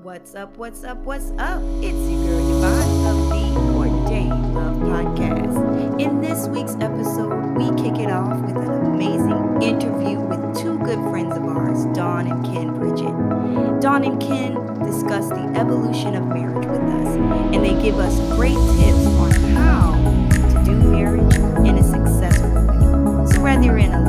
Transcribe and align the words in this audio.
What's 0.00 0.34
up? 0.34 0.56
What's 0.56 0.84
up? 0.84 0.96
What's 0.98 1.32
up? 1.38 1.62
It's 1.82 2.10
your 2.10 2.24
girl 2.24 2.64
Yvonne 2.64 3.06
of 3.06 3.28
the 3.28 3.60
Ordained 3.76 4.54
Love 4.54 4.76
Podcast. 4.78 6.00
In 6.00 6.20
this 6.20 6.48
week's 6.48 6.74
episode, 6.80 7.54
we 7.56 7.66
kick 7.76 8.00
it 8.00 8.10
off 8.10 8.40
with 8.40 8.56
an 8.56 8.86
amazing 8.86 9.62
interview 9.62 10.18
with 10.18 10.58
two 10.58 10.78
good 10.78 10.98
friends 11.10 11.36
of 11.36 11.44
ours, 11.44 11.84
Dawn 11.94 12.26
and 12.26 12.44
Ken 12.44 12.74
Bridgett. 12.74 13.82
Dawn 13.82 14.02
and 14.04 14.20
Ken 14.20 14.54
discuss 14.82 15.28
the 15.28 15.52
evolution 15.60 16.14
of 16.16 16.26
marriage 16.26 16.66
with 16.66 16.80
us, 16.80 17.16
and 17.54 17.62
they 17.62 17.80
give 17.82 17.98
us 17.98 18.18
great 18.34 18.56
tips 18.56 19.06
on 19.20 19.30
how 19.54 19.92
to 20.32 20.64
do 20.64 20.72
marriage 20.72 21.34
in 21.68 21.76
a 21.76 21.82
successful 21.82 22.48
way. 22.66 23.26
So, 23.30 23.42
whether 23.42 23.62
you're 23.62 23.76
in 23.76 23.92
a 23.92 24.01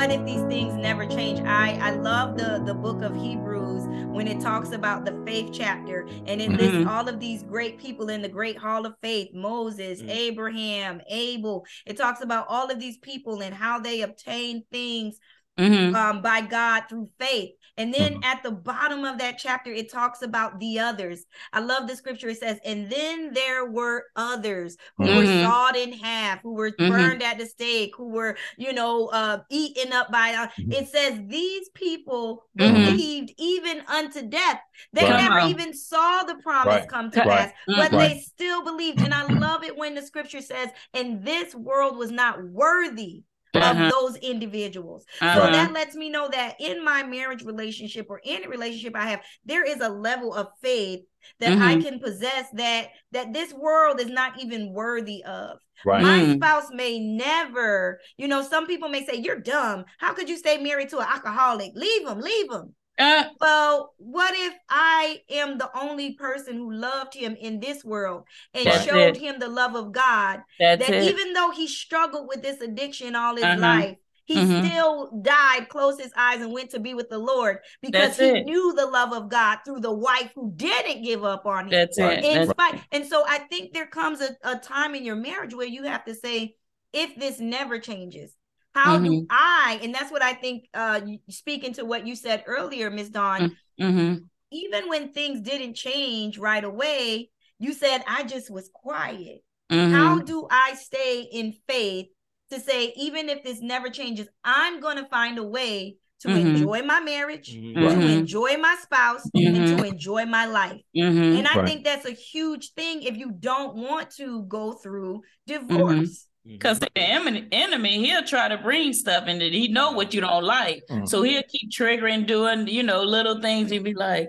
what 0.00 0.10
if 0.10 0.24
these 0.24 0.40
things 0.44 0.72
never 0.76 1.04
change? 1.04 1.40
I 1.40 1.78
I 1.78 1.90
love 1.90 2.38
the 2.38 2.62
the 2.64 2.72
book 2.72 3.02
of 3.02 3.14
Hebrews 3.14 3.84
when 4.08 4.26
it 4.28 4.40
talks 4.40 4.72
about 4.72 5.04
the 5.04 5.22
faith 5.26 5.50
chapter 5.52 6.06
and 6.24 6.40
it 6.40 6.48
lists 6.52 6.78
Mhm. 6.78 6.86
all 6.86 7.06
of 7.06 7.20
these 7.20 7.42
great 7.42 7.76
people 7.76 8.08
in 8.08 8.22
the 8.22 8.28
great 8.28 8.56
hall 8.56 8.86
of 8.86 8.94
faith 9.02 9.28
Moses, 9.34 10.00
Mm. 10.00 10.08
Abraham, 10.08 11.02
Abel. 11.06 11.66
It 11.84 11.98
talks 11.98 12.22
about 12.22 12.46
all 12.48 12.70
of 12.70 12.80
these 12.80 12.96
people 12.96 13.42
and 13.42 13.54
how 13.54 13.78
they 13.78 14.00
obtained 14.00 14.62
things 14.72 15.18
Mhm. 15.58 15.94
um, 15.94 16.22
by 16.22 16.40
God 16.40 16.84
through 16.88 17.08
faith. 17.18 17.50
And 17.76 17.94
then 17.94 18.18
at 18.22 18.42
the 18.42 18.50
bottom 18.50 19.04
of 19.04 19.18
that 19.18 19.38
chapter, 19.38 19.72
it 19.72 19.90
talks 19.90 20.22
about 20.22 20.58
the 20.60 20.78
others. 20.78 21.24
I 21.52 21.60
love 21.60 21.88
the 21.88 21.96
scripture. 21.96 22.28
It 22.28 22.38
says, 22.38 22.58
And 22.64 22.90
then 22.90 23.32
there 23.32 23.66
were 23.70 24.04
others 24.16 24.76
who 24.98 25.04
were 25.04 25.24
Mhm. 25.24 25.40
sawed 25.42 25.76
in 25.76 25.92
half, 25.92 26.42
who 26.42 26.52
were 26.52 26.72
Mhm. 26.72 26.88
burned 26.88 27.22
at 27.22 27.38
the 27.38 27.46
stake, 27.46 27.96
who 27.96 28.08
were, 28.08 28.36
you 28.58 28.72
know, 28.72 29.06
uh, 29.08 29.40
eaten 29.50 29.92
up 29.92 30.10
by. 30.12 30.34
Uh, 30.34 30.48
it 30.68 30.88
says, 30.88 31.18
These 31.26 31.70
people 31.70 32.44
Mhm. 32.58 32.84
believed 32.84 33.32
even 33.38 33.82
unto 33.86 34.22
death. 34.22 34.60
They 34.92 35.08
Right. 35.08 35.16
never 35.16 35.38
even 35.38 35.72
saw 35.72 36.22
the 36.24 36.36
promise 36.36 36.66
Right. 36.66 36.88
come 36.88 37.10
to 37.12 37.18
Right. 37.20 37.28
pass, 37.28 37.52
but 37.66 37.92
they 37.92 38.20
still 38.20 38.62
believed. 38.62 39.00
And 39.00 39.14
I 39.14 39.22
love 39.22 39.64
it 39.64 39.76
when 39.76 39.94
the 39.94 40.02
scripture 40.02 40.42
says, 40.42 40.68
And 40.92 41.24
this 41.24 41.54
world 41.54 41.96
was 41.96 42.10
not 42.10 42.42
worthy 42.42 43.22
of 43.54 43.62
Uh-huh. 43.62 43.90
those 43.90 44.16
individuals. 44.16 45.04
So 45.18 45.26
Uh-huh. 45.26 45.50
that 45.50 45.72
lets 45.72 45.94
me 45.94 46.08
know 46.10 46.28
that 46.28 46.56
in 46.60 46.84
my 46.84 47.02
marriage 47.02 47.42
relationship 47.44 48.06
or 48.08 48.20
any 48.24 48.46
relationship 48.46 48.94
I 48.96 49.06
have, 49.10 49.20
there 49.44 49.64
is 49.64 49.80
a 49.80 49.88
level 49.88 50.34
of 50.34 50.48
faith 50.62 51.00
that 51.38 51.52
I 51.58 51.76
Mhm. 51.76 51.82
can 51.82 51.98
possess 52.00 52.46
that 52.54 52.90
that 53.12 53.32
this 53.32 53.52
world 53.52 54.00
is 54.00 54.08
not 54.08 54.40
even 54.40 54.72
worthy 54.72 55.22
of. 55.24 55.58
Right. 55.84 56.02
My 56.02 56.20
Mm. 56.20 56.36
spouse 56.36 56.70
may 56.72 56.98
never, 56.98 58.00
you 58.16 58.28
know, 58.28 58.42
some 58.42 58.66
people 58.66 58.88
may 58.88 59.04
say, 59.04 59.16
You're 59.16 59.40
dumb. 59.40 59.84
How 59.98 60.12
could 60.12 60.28
you 60.28 60.36
stay 60.36 60.58
married 60.58 60.90
to 60.90 60.98
an 60.98 61.06
alcoholic? 61.08 61.72
Leave 61.74 62.06
him, 62.06 62.20
leave 62.20 62.50
him. 62.50 62.74
Uh, 63.00 63.24
Well, 63.40 63.94
what 63.96 64.34
if 64.36 64.54
I 64.68 65.22
am 65.30 65.56
the 65.58 65.70
only 65.76 66.14
person 66.14 66.56
who 66.56 66.70
loved 66.72 67.14
him 67.14 67.34
in 67.40 67.58
this 67.58 67.82
world 67.84 68.24
and 68.54 68.64
showed 68.84 69.16
it. 69.16 69.20
him 69.20 69.38
the 69.38 69.48
love 69.48 69.74
of 69.74 69.92
God? 69.92 70.40
that's 70.58 70.86
that 70.86 70.92
it. 70.94 71.10
even 71.10 71.32
though 71.32 71.50
he 71.50 71.66
struggled 71.66 72.28
with 72.28 72.42
this 72.42 72.60
addiction 72.60 73.16
all 73.16 73.34
his 73.36 73.44
Uh-huh. 73.44 73.60
life, 73.60 73.96
he 74.26 74.36
Mhm. 74.36 74.64
still 74.66 75.20
died, 75.22 75.68
closed 75.68 76.00
his 76.00 76.12
eyes, 76.14 76.40
and 76.40 76.52
went 76.52 76.70
to 76.70 76.78
be 76.78 76.94
with 76.94 77.08
the 77.08 77.18
Lord 77.18 77.58
because 77.80 78.16
That's 78.16 78.18
he 78.18 78.30
it. 78.30 78.44
knew 78.44 78.74
the 78.74 78.86
love 78.86 79.12
of 79.12 79.28
God 79.28 79.58
through 79.64 79.80
the 79.80 79.92
wife 79.92 80.30
who 80.34 80.52
didn't 80.54 81.02
give 81.02 81.24
up 81.24 81.46
on 81.46 81.64
him. 81.64 81.70
That's 81.70 81.98
it. 81.98 82.24
in 82.24 82.34
That's, 82.46 82.50
spite, 82.50 82.80
and 82.92 83.06
so 83.06 83.24
I 83.26 83.38
think 83.38 83.72
there 83.72 83.86
comes 83.86 84.20
a, 84.20 84.36
a 84.44 84.56
time 84.56 84.94
in 84.94 85.04
your 85.04 85.16
marriage 85.16 85.54
where 85.54 85.66
you 85.66 85.84
have 85.84 86.04
to 86.04 86.14
say, 86.14 86.54
if 86.92 87.16
this 87.16 87.40
never 87.40 87.78
changes, 87.80 88.36
how 88.74 88.98
do 88.98 89.10
Mhm. 89.10 89.26
I? 89.30 89.80
And 89.82 89.94
that's 89.94 90.10
what 90.12 90.22
I 90.22 90.34
think. 90.34 90.68
Uh, 90.74 91.00
speaking 91.28 91.72
to 91.74 91.84
what 91.84 92.06
you 92.06 92.14
said 92.14 92.44
earlier, 92.46 92.90
Miss 92.90 93.08
Dawn, 93.08 93.56
mhm. 93.80 94.28
even 94.50 94.88
when 94.88 95.12
things 95.12 95.40
didn't 95.40 95.74
change 95.74 96.38
right 96.38 96.64
away, 96.64 97.30
you 97.58 97.72
said 97.72 98.02
I 98.06 98.24
just 98.24 98.50
was 98.50 98.70
quiet 98.72 99.42
Mhm. 99.70 99.92
how 99.92 100.20
do 100.22 100.46
I 100.50 100.74
stay 100.74 101.22
in 101.22 101.54
faith 101.68 102.08
to 102.50 102.58
say, 102.58 102.92
even 102.96 103.28
if 103.28 103.44
this 103.44 103.60
never 103.60 103.88
changes, 103.90 104.28
I'm 104.42 104.80
going 104.80 104.96
to 104.96 105.06
find 105.06 105.38
a 105.38 105.44
way 105.44 105.96
to 106.20 106.28
Mhm. 106.28 106.40
enjoy 106.40 106.82
my 106.82 107.00
marriage, 107.00 107.54
Mhm. 107.54 107.74
to 107.74 107.80
Mhm. 107.80 108.18
enjoy 108.18 108.56
my 108.56 108.76
spouse, 108.82 109.22
and 109.34 109.56
Mhm. 109.56 109.76
to 109.78 109.84
enjoy 109.84 110.26
my 110.26 110.46
life? 110.46 110.80
Mhm. 110.96 111.38
And 111.38 111.46
I 111.46 111.56
Right. 111.56 111.66
think 111.66 111.84
that's 111.84 112.06
a 112.06 112.10
huge 112.10 112.72
thing 112.72 113.02
if 113.04 113.16
you 113.16 113.30
don't 113.30 113.76
want 113.76 114.10
to 114.16 114.42
go 114.44 114.72
through 114.72 115.22
Mm-hmm. 115.58 115.68
divorce. 115.68 116.26
Because 116.46 116.78
the 116.80 116.90
enemy, 116.96 117.46
enemy, 117.52 118.04
he'll 118.04 118.24
try 118.24 118.48
to 118.48 118.58
bring 118.58 118.92
stuff 118.92 119.28
in 119.28 119.38
that 119.38 119.52
he 119.52 119.68
know 119.68 119.92
what 119.92 120.14
you 120.14 120.20
don't 120.20 120.44
like. 120.44 120.82
Mhm. 120.90 121.08
So 121.08 121.22
he'll 121.22 121.42
keep 121.48 121.70
triggering, 121.70 122.26
doing, 122.26 122.66
you 122.66 122.82
know, 122.82 123.02
little 123.02 123.40
things. 123.40 123.70
He'll 123.70 123.82
be 123.82 123.94
like, 123.94 124.28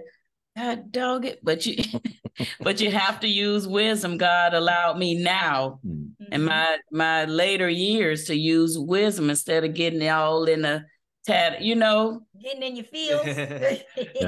God 0.57 0.91
dog 0.91 1.25
it. 1.25 1.39
But 1.43 1.65
you 1.65 1.75
but 2.59 2.81
you 2.81 2.91
have 2.91 3.19
to 3.21 3.27
use 3.27 3.67
wisdom. 3.67 4.17
God 4.17 4.53
allowed 4.53 4.97
me 4.97 5.15
now 5.15 5.79
Mm. 5.85 6.11
in 6.31 6.43
my 6.43 6.77
my 6.91 7.25
later 7.25 7.69
years 7.69 8.25
to 8.25 8.35
use 8.35 8.77
wisdom 8.77 9.29
instead 9.29 9.63
of 9.63 9.73
getting 9.73 10.01
it 10.01 10.09
all 10.09 10.43
in 10.45 10.65
a 10.65 10.85
tat, 11.25 11.61
you 11.61 11.75
know. 11.75 12.21
Getting 12.41 12.63
in 12.63 12.75
your 12.75 12.85
feels. 12.85 13.25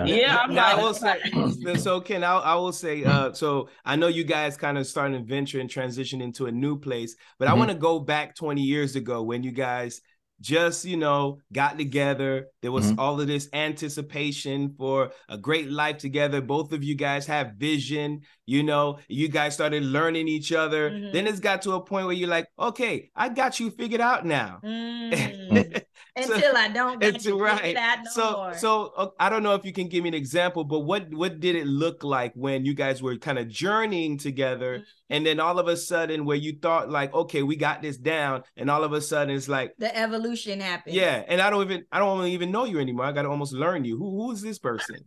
Yeah, 0.06 0.38
I'm 0.42 0.54
Now, 0.54 0.66
I 0.68 0.74
like- 0.74 0.82
will 1.34 1.52
say, 1.52 1.76
so 1.76 2.00
Ken, 2.02 2.24
I, 2.24 2.38
I 2.38 2.56
will 2.56 2.72
say, 2.74 3.04
uh, 3.04 3.34
so 3.34 3.70
I 3.84 3.96
know 3.96 4.08
you 4.08 4.24
guys 4.24 4.56
kind 4.58 4.78
of 4.78 4.86
starting 4.86 5.18
to 5.20 5.26
venture 5.28 5.60
and 5.60 5.70
transition 5.70 6.22
into 6.22 6.46
a 6.46 6.52
new 6.52 6.78
place, 6.80 7.16
but 7.40 7.48
I 7.48 7.52
Mhm. 7.54 7.58
want 7.58 7.72
to 7.72 7.78
go 7.78 8.00
back 8.00 8.36
20 8.36 8.62
years 8.62 8.96
ago 8.96 9.24
when 9.24 9.44
you 9.44 9.52
guys 9.52 10.02
just, 10.42 10.84
you 10.84 10.98
know, 10.98 11.38
got 11.54 11.78
together. 11.78 12.48
There 12.62 12.72
was 12.72 12.92
Mhm. 12.92 12.96
all 13.00 13.22
of 13.22 13.28
this 13.28 13.48
anticipation 13.54 14.76
for 14.78 15.12
a 15.30 15.38
great 15.38 15.72
life 15.72 16.00
together. 16.00 16.42
Both 16.42 16.74
of 16.74 16.84
you 16.84 16.96
guys 16.96 17.26
have 17.28 17.54
vision, 17.58 18.22
you 18.46 18.62
know, 18.62 19.00
you 19.08 19.30
guys 19.30 19.54
started 19.54 19.84
learning 19.84 20.28
each 20.28 20.52
other. 20.52 20.90
Mhm. 20.92 21.14
Then 21.14 21.28
it's 21.28 21.40
got 21.40 21.62
to 21.62 21.74
a 21.74 21.82
point 21.86 22.08
where 22.08 22.16
you're 22.16 22.28
like, 22.30 22.48
okay, 22.60 23.10
I 23.16 23.30
got 23.30 23.60
you 23.60 23.70
figured 23.72 24.02
out 24.02 24.26
now. 24.26 24.60
Mm. 24.64 25.82
Until 26.16 26.56
I 26.56 26.68
don't 26.68 27.00
got 27.02 27.16
It's 27.16 27.26
you 27.26 27.40
right. 27.42 27.60
figured 27.62 28.00
no 28.06 28.12
so 28.12 28.32
more. 28.34 28.54
so 28.54 28.94
uh, 28.98 29.08
I 29.20 29.30
don't 29.30 29.42
know 29.44 29.56
if 29.56 29.66
you 29.66 29.74
can 29.74 29.88
give 29.90 30.04
me 30.04 30.10
an 30.10 30.14
example, 30.16 30.64
but 30.64 30.80
what 30.82 31.10
what 31.14 31.40
did 31.40 31.56
it 31.56 31.66
look 31.68 32.04
like 32.04 32.34
when 32.36 32.66
you 32.66 32.74
guys 32.74 33.02
were 33.02 33.18
kind 33.18 33.40
of 33.40 33.48
journeying 33.48 34.18
together, 34.18 34.80
Mm-hmm. 34.80 34.84
and 35.16 35.26
then 35.26 35.40
all 35.40 35.60
of 35.60 35.68
a 35.68 35.76
sudden 35.78 36.26
where 36.26 36.38
you 36.38 36.58
thought 36.62 36.90
like, 36.90 37.14
okay, 37.14 37.44
we 37.44 37.56
got 37.56 37.82
this 37.82 37.98
down, 37.98 38.44
and 38.58 38.70
all 38.70 38.84
of 38.84 38.94
a 38.94 39.02
sudden 39.02 39.36
it's 39.36 39.48
like, 39.50 39.74
the 39.78 39.96
evolution 39.98 40.60
happened. 40.60 40.96
yeah, 40.96 41.24
and 41.28 41.42
I 41.42 41.50
don't 41.50 41.64
even 41.64 41.86
I 41.92 42.00
don't 42.00 42.26
even 42.28 42.52
know 42.52 42.66
you 42.66 42.80
anymore. 42.80 43.06
I 43.06 43.12
got 43.12 43.24
to 43.24 43.30
almost 43.30 43.54
learn 43.54 43.84
you. 43.86 43.98
Who 43.98 44.10
who 44.18 44.32
is 44.32 44.42
this 44.42 44.60
person? 44.60 44.98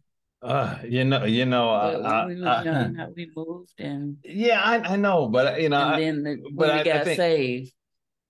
Uh, 0.42 0.78
you 0.86 1.02
know, 1.04 1.24
you 1.24 1.46
know, 1.46 1.66
But 1.68 2.04
I, 2.04 2.26
we 2.26 2.34
was 2.36 2.44
I- 2.44 2.62
young, 2.64 2.94
how 2.94 3.08
we 3.16 3.30
moved 3.34 3.72
and, 3.78 4.18
yeah, 4.24 4.60
I, 4.62 4.92
I 4.92 4.96
know, 4.96 5.28
but 5.28 5.60
you 5.60 5.70
know, 5.70 5.78
and 5.80 5.94
I, 5.94 6.00
then 6.00 6.22
the, 6.22 6.36
but 6.52 6.68
when 6.68 6.70
I- 6.70 6.74
I 6.74 6.78
we 6.78 6.84
got 6.84 7.04
think- 7.04 7.16
saved 7.16 7.72
I 7.72 7.75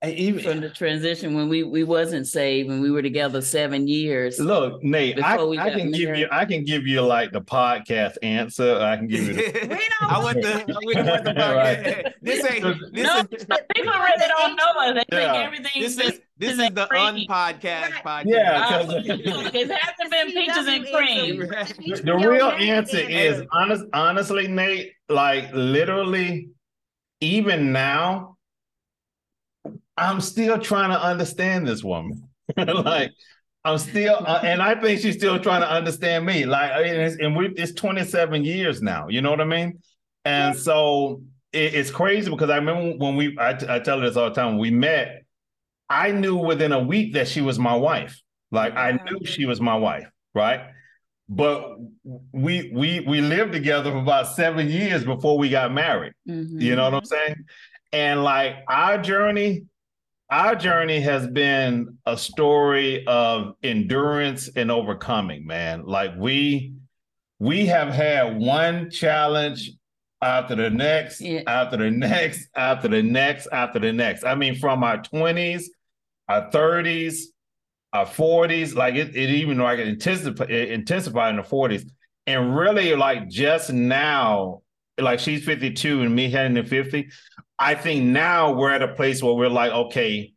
even 0.04 0.42
from 0.42 0.60
the 0.60 0.68
transition 0.68 1.34
when 1.34 1.48
we 1.48 1.62
we 1.62 1.82
wasn't 1.82 2.26
saved 2.28 2.68
when 2.68 2.80
we 2.82 2.90
were 2.90 3.00
together 3.00 3.40
seven 3.40 3.88
years. 3.88 4.38
look, 4.38 4.82
Nate, 4.84 5.18
I, 5.22 5.36
I 5.36 5.56
got 5.70 5.72
can 5.78 5.90
give 5.90 6.16
you. 6.16 6.28
I 6.30 6.44
can 6.44 6.64
we 6.64 6.86
you 6.86 7.00
like 7.00 7.32
the 7.32 7.40
podcast 7.40 8.16
answer. 8.22 8.76
I 8.78 8.96
can 8.98 9.08
give 9.08 9.24
you 9.24 9.32
the 9.34 9.42
We 9.62 9.68
don't 9.68 9.80
I 10.12 10.18
want 10.22 10.42
the 10.42 10.52
I 10.52 10.64
want 10.66 11.06
want 11.08 11.24
the 11.24 11.34
Right. 11.34 12.14
this 12.20 12.44
ain't 12.44 12.92
this 12.92 13.06
No, 13.06 13.20
is 13.32 13.46
People 13.74 13.92
really 13.94 14.26
don't 14.28 14.54
know 14.56 14.72
us. 14.80 14.94
They 14.94 15.16
think 15.16 15.32
Yeah. 15.32 15.34
everything's 15.34 15.96
this 15.96 16.10
is 16.14 16.20
this 16.38 16.52
is 16.52 16.58
the 16.74 16.86
cream. 16.86 17.26
unpodcast 17.26 17.62
Right. 17.62 18.04
podcast. 18.04 18.24
Yeah, 18.26 18.66
Uh, 18.68 18.84
'cause- 18.84 18.94
it 19.54 19.70
hasn't 19.70 20.10
been 20.10 20.26
peaches 20.32 20.66
and 20.66 20.86
cream. 20.94 21.38
the, 21.38 22.02
the 22.04 22.14
real 22.28 22.50
answer 22.50 22.98
is 22.98 23.42
honest 23.50 23.84
honestly 23.94 24.46
nate 24.46 24.92
like 25.08 25.50
literally 25.54 26.50
even 27.22 27.72
now 27.72 28.35
i'm 29.96 30.20
still 30.20 30.58
trying 30.58 30.90
to 30.90 31.00
understand 31.00 31.66
this 31.66 31.82
woman. 31.82 32.22
Like 32.56 33.12
i'm 33.64 33.78
still 33.78 34.16
uh, 34.24 34.40
and 34.44 34.62
i 34.62 34.80
think 34.80 35.00
she's 35.00 35.16
still 35.16 35.38
trying 35.40 35.62
to 35.62 35.70
understand 35.70 36.24
me. 36.24 36.46
Like 36.46 36.70
mean, 36.84 36.94
it's, 36.94 37.16
and 37.16 37.36
we 37.36 37.48
it's 37.56 37.72
27 37.72 38.44
years 38.44 38.80
now 38.80 39.08
you 39.08 39.20
know 39.20 39.30
what 39.30 39.40
i 39.40 39.44
mean? 39.44 39.80
And 40.24 40.56
so 40.56 41.22
it, 41.52 41.74
it's 41.74 41.90
crazy 41.90 42.30
because 42.30 42.50
i 42.50 42.56
remember 42.56 43.04
when 43.04 43.16
we 43.16 43.36
I, 43.38 43.50
I 43.68 43.78
tell 43.80 44.00
her 44.00 44.06
this 44.06 44.16
all 44.16 44.28
the 44.28 44.34
time 44.34 44.58
we 44.58 44.70
met 44.70 45.24
i 45.90 46.12
knew 46.12 46.36
within 46.36 46.72
a 46.72 46.80
week 46.80 47.14
that 47.14 47.26
she 47.26 47.40
was 47.40 47.58
my 47.58 47.74
wife. 47.74 48.20
Like 48.52 48.76
i 48.76 48.92
knew 48.92 49.26
she 49.26 49.44
was 49.46 49.60
my 49.60 49.76
wife 49.76 50.06
right? 50.36 50.60
But 51.28 51.76
we 52.30 52.70
we 52.72 53.00
we 53.00 53.20
lived 53.20 53.52
together 53.52 53.90
for 53.90 53.98
about 53.98 54.28
seven 54.28 54.68
years 54.68 55.04
before 55.04 55.36
we 55.38 55.48
got 55.48 55.72
married. 55.72 56.12
Mhm. 56.28 56.60
You 56.60 56.76
know 56.76 56.84
what 56.84 56.94
I'm 56.94 57.04
saying? 57.04 57.44
And 57.92 58.22
like 58.22 58.58
our 58.68 58.98
journey 58.98 59.64
our 60.30 60.56
journey 60.56 61.00
has 61.00 61.26
been 61.28 61.98
a 62.06 62.16
story 62.16 63.06
of 63.06 63.54
endurance 63.62 64.48
and 64.56 64.70
overcoming, 64.70 65.46
man. 65.46 65.84
Like 65.84 66.12
we 66.16 66.74
we 67.38 67.66
have 67.66 67.88
had 67.88 68.38
one 68.38 68.90
challenge 68.90 69.72
after 70.22 70.54
the 70.54 70.70
next, 70.70 71.20
Yeah. 71.20 71.42
after 71.46 71.76
the 71.76 71.90
next, 71.90 72.48
after 72.56 72.88
the 72.88 73.02
next, 73.02 73.46
after 73.52 73.78
the 73.78 73.92
next. 73.92 74.24
I 74.24 74.34
mean, 74.34 74.54
from 74.56 74.82
our 74.82 74.98
20s, 75.02 75.64
our 76.28 76.50
30s, 76.50 77.18
our 77.92 78.06
40s, 78.06 78.74
like 78.74 78.94
it, 78.94 79.14
it 79.14 79.30
even 79.30 79.58
like 79.58 79.78
it 79.78 79.86
intensified, 79.86 80.50
it 80.50 80.70
intensified 80.70 81.30
in 81.30 81.36
the 81.36 81.42
40s. 81.42 81.88
And 82.26 82.56
really, 82.56 82.96
like 82.96 83.28
just 83.28 83.72
now, 83.72 84.62
like 84.98 85.20
she's 85.20 85.44
52 85.44 86.02
and 86.02 86.14
me 86.16 86.30
heading 86.30 86.56
to 86.56 86.64
50. 86.64 87.08
I 87.58 87.74
think 87.74 88.04
now 88.04 88.52
we're 88.52 88.70
at 88.70 88.82
a 88.82 88.94
place 88.94 89.22
where 89.22 89.34
we're 89.34 89.48
like, 89.48 89.72
okay, 89.72 90.32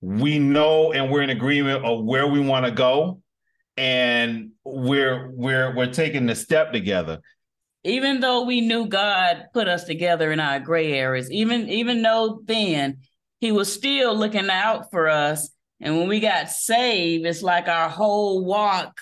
we 0.00 0.38
know 0.38 0.92
and 0.92 1.10
we're 1.10 1.22
in 1.22 1.30
agreement 1.30 1.84
of 1.84 2.04
where 2.04 2.26
we 2.26 2.40
want 2.40 2.66
to 2.66 2.70
go. 2.72 3.20
And 3.76 4.52
we're 4.64 5.30
we're 5.32 5.74
we're 5.76 5.92
taking 5.92 6.26
the 6.26 6.34
step 6.34 6.72
together. 6.72 7.20
even 7.84 8.20
though 8.20 8.44
we 8.44 8.60
knew 8.60 8.86
God 8.86 9.46
put 9.52 9.68
us 9.68 9.84
together 9.84 10.32
in 10.32 10.40
our 10.40 10.58
gray 10.60 10.92
areas, 10.92 11.30
even 11.30 11.68
even 11.68 12.02
though 12.02 12.40
then 12.44 12.98
he 13.40 13.52
was 13.52 13.72
still 13.72 14.16
looking 14.16 14.50
out 14.50 14.90
for 14.90 15.08
us. 15.08 15.50
And 15.80 15.96
when 15.98 16.08
we 16.08 16.20
got 16.20 16.50
saved, 16.50 17.26
it's 17.26 17.42
like 17.42 17.68
our 17.68 17.88
whole 17.88 18.44
walk, 18.44 18.98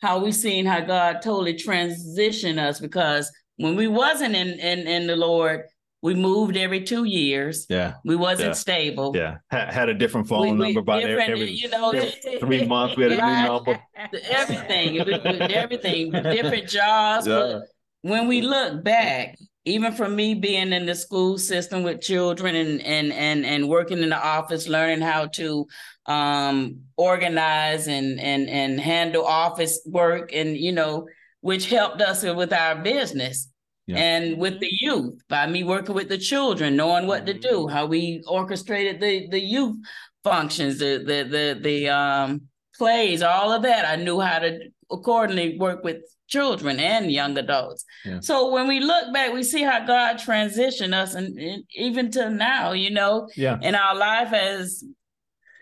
how 0.00 0.20
we 0.20 0.32
seen 0.32 0.64
how 0.64 0.80
God 0.80 1.20
totally 1.22 1.54
transitioned 1.54 2.58
us 2.58 2.80
because 2.80 3.30
when 3.56 3.76
we 3.76 3.88
wasn't 3.88 4.34
in 4.36 4.48
in, 4.60 4.86
in 4.86 5.06
the 5.06 5.16
Lord, 5.16 5.62
we 6.02 6.14
moved 6.14 6.56
every 6.56 6.82
two 6.84 7.04
years. 7.04 7.66
Yeah. 7.68 7.94
We 8.04 8.14
wasn't 8.16 8.48
Yeah. 8.50 8.52
stable. 8.52 9.12
Yeah. 9.16 9.38
Had, 9.50 9.72
had 9.72 9.88
a 9.88 9.94
different 9.94 10.28
phone 10.28 10.42
We- 10.42 10.52
we 10.52 10.64
number 10.66 10.82
by 10.82 11.02
every, 11.02 11.22
every 11.22 11.50
you 11.50 11.68
know, 11.68 11.92
three 12.40 12.66
months. 12.66 12.96
We 12.96 13.04
had 13.04 13.12
a 13.12 13.16
new 13.16 13.48
number. 13.48 13.78
everything, 14.30 14.98
everything, 15.00 16.12
different 16.12 16.68
jobs. 16.78 17.26
Yeah. 17.26 17.38
But 17.38 17.62
when 18.02 18.28
we 18.28 18.42
look 18.42 18.84
back, 18.84 19.36
even 19.64 19.92
from 19.92 20.14
me 20.16 20.34
being 20.34 20.72
in 20.72 20.86
the 20.86 20.94
school 20.94 21.36
system 21.36 21.82
with 21.82 22.00
children 22.00 22.54
and 22.54 22.80
and 22.82 23.12
and 23.12 23.44
and 23.44 23.68
working 23.68 23.98
in 23.98 24.08
the 24.10 24.16
office, 24.26 24.68
learning 24.68 25.00
how 25.02 25.26
to 25.26 25.66
um 26.06 26.80
organize 26.96 27.86
and 27.88 28.18
and 28.20 28.48
and 28.48 28.80
handle 28.80 29.26
office 29.26 29.80
work, 29.84 30.30
and 30.32 30.56
you 30.56 30.72
know, 30.72 31.06
which 31.40 31.68
helped 31.68 32.00
us 32.00 32.22
with 32.22 32.52
our 32.52 32.76
business. 32.76 33.48
Yeah. 33.88 33.96
And 33.96 34.38
with 34.38 34.60
the 34.60 34.70
youth, 34.70 35.14
by 35.28 35.46
me 35.46 35.64
working 35.64 35.94
with 35.94 36.08
the 36.10 36.18
children, 36.18 36.76
knowing 36.76 37.06
what 37.06 37.24
to 37.26 37.34
do, 37.34 37.66
how 37.68 37.86
we 37.86 38.22
orchestrated 38.26 39.00
the 39.00 39.28
the 39.30 39.40
youth 39.40 39.76
functions, 40.22 40.78
the 40.78 40.98
the 41.10 41.18
the 41.34 41.60
the 41.60 41.88
um 41.88 42.42
plays, 42.76 43.22
all 43.22 43.50
of 43.50 43.62
that. 43.62 43.88
I 43.88 43.96
knew 43.96 44.20
how 44.20 44.38
to 44.40 44.50
accordingly 44.90 45.58
work 45.58 45.82
with 45.84 45.98
children 46.28 46.78
and 46.78 47.10
young 47.10 47.36
adults. 47.38 47.84
Yeah. 48.04 48.20
So 48.20 48.50
when 48.52 48.68
we 48.68 48.80
look 48.80 49.12
back, 49.14 49.32
we 49.32 49.42
see 49.42 49.62
how 49.62 49.80
God 49.86 50.16
transitioned 50.18 50.92
us, 50.92 51.14
and, 51.14 51.38
and 51.38 51.64
even 51.74 52.10
to 52.12 52.28
now, 52.30 52.72
you 52.72 52.90
know, 52.90 53.28
Yeah. 53.36 53.56
and 53.62 53.74
our 53.74 53.94
life 53.96 54.28
has 54.28 54.84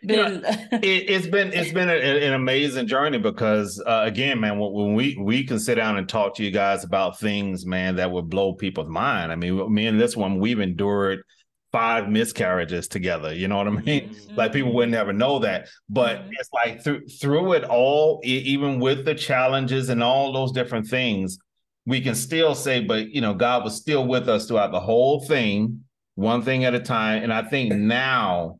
been. 0.06 0.44
it, 0.72 1.10
it's 1.10 1.26
been 1.26 1.52
it's 1.52 1.72
been 1.72 1.88
a, 1.88 1.94
an 1.94 2.32
amazing 2.32 2.86
journey 2.86 3.18
because 3.18 3.82
uh, 3.86 4.02
again, 4.04 4.40
man, 4.40 4.58
when, 4.58 4.94
we 4.94 5.16
we 5.20 5.44
can 5.44 5.58
sit 5.58 5.76
down 5.76 5.98
and 5.98 6.08
talk 6.08 6.34
to 6.36 6.44
you 6.44 6.50
guys 6.50 6.84
about 6.84 7.18
things, 7.18 7.66
man, 7.66 7.96
that 7.96 8.10
would 8.10 8.30
blow 8.30 8.54
people's 8.54 8.88
mind. 8.88 9.32
I 9.32 9.36
mean, 9.36 9.72
me 9.72 9.86
and 9.86 10.00
this 10.00 10.16
one, 10.16 10.38
we've 10.38 10.60
endured 10.60 11.22
five 11.72 12.08
miscarriages 12.08 12.88
together. 12.88 13.34
You 13.34 13.48
know 13.48 13.58
what 13.58 13.66
I 13.68 13.70
mean? 13.70 14.16
Like 14.34 14.52
people 14.52 14.72
would 14.74 14.88
never 14.88 15.12
know 15.12 15.40
that, 15.40 15.68
but 15.90 16.18
Mhm. 16.18 16.30
it's 16.38 16.48
like 16.52 16.82
through 16.82 17.06
through 17.06 17.52
it 17.54 17.64
all, 17.64 18.20
even 18.24 18.80
with 18.80 19.04
the 19.04 19.14
challenges 19.14 19.88
and 19.90 20.02
all 20.02 20.32
those 20.32 20.52
different 20.52 20.86
things, 20.86 21.38
we 21.84 22.00
can 22.00 22.14
still 22.14 22.54
say, 22.54 22.80
but 22.80 23.10
you 23.10 23.20
know, 23.20 23.34
God 23.34 23.64
was 23.64 23.76
still 23.76 24.06
with 24.06 24.28
us 24.28 24.46
throughout 24.46 24.72
the 24.72 24.80
whole 24.80 25.20
thing, 25.20 25.84
one 26.14 26.42
thing 26.42 26.64
at 26.64 26.74
a 26.74 26.80
time. 26.80 27.22
And 27.22 27.32
I 27.32 27.42
think 27.42 27.72
now, 27.72 28.58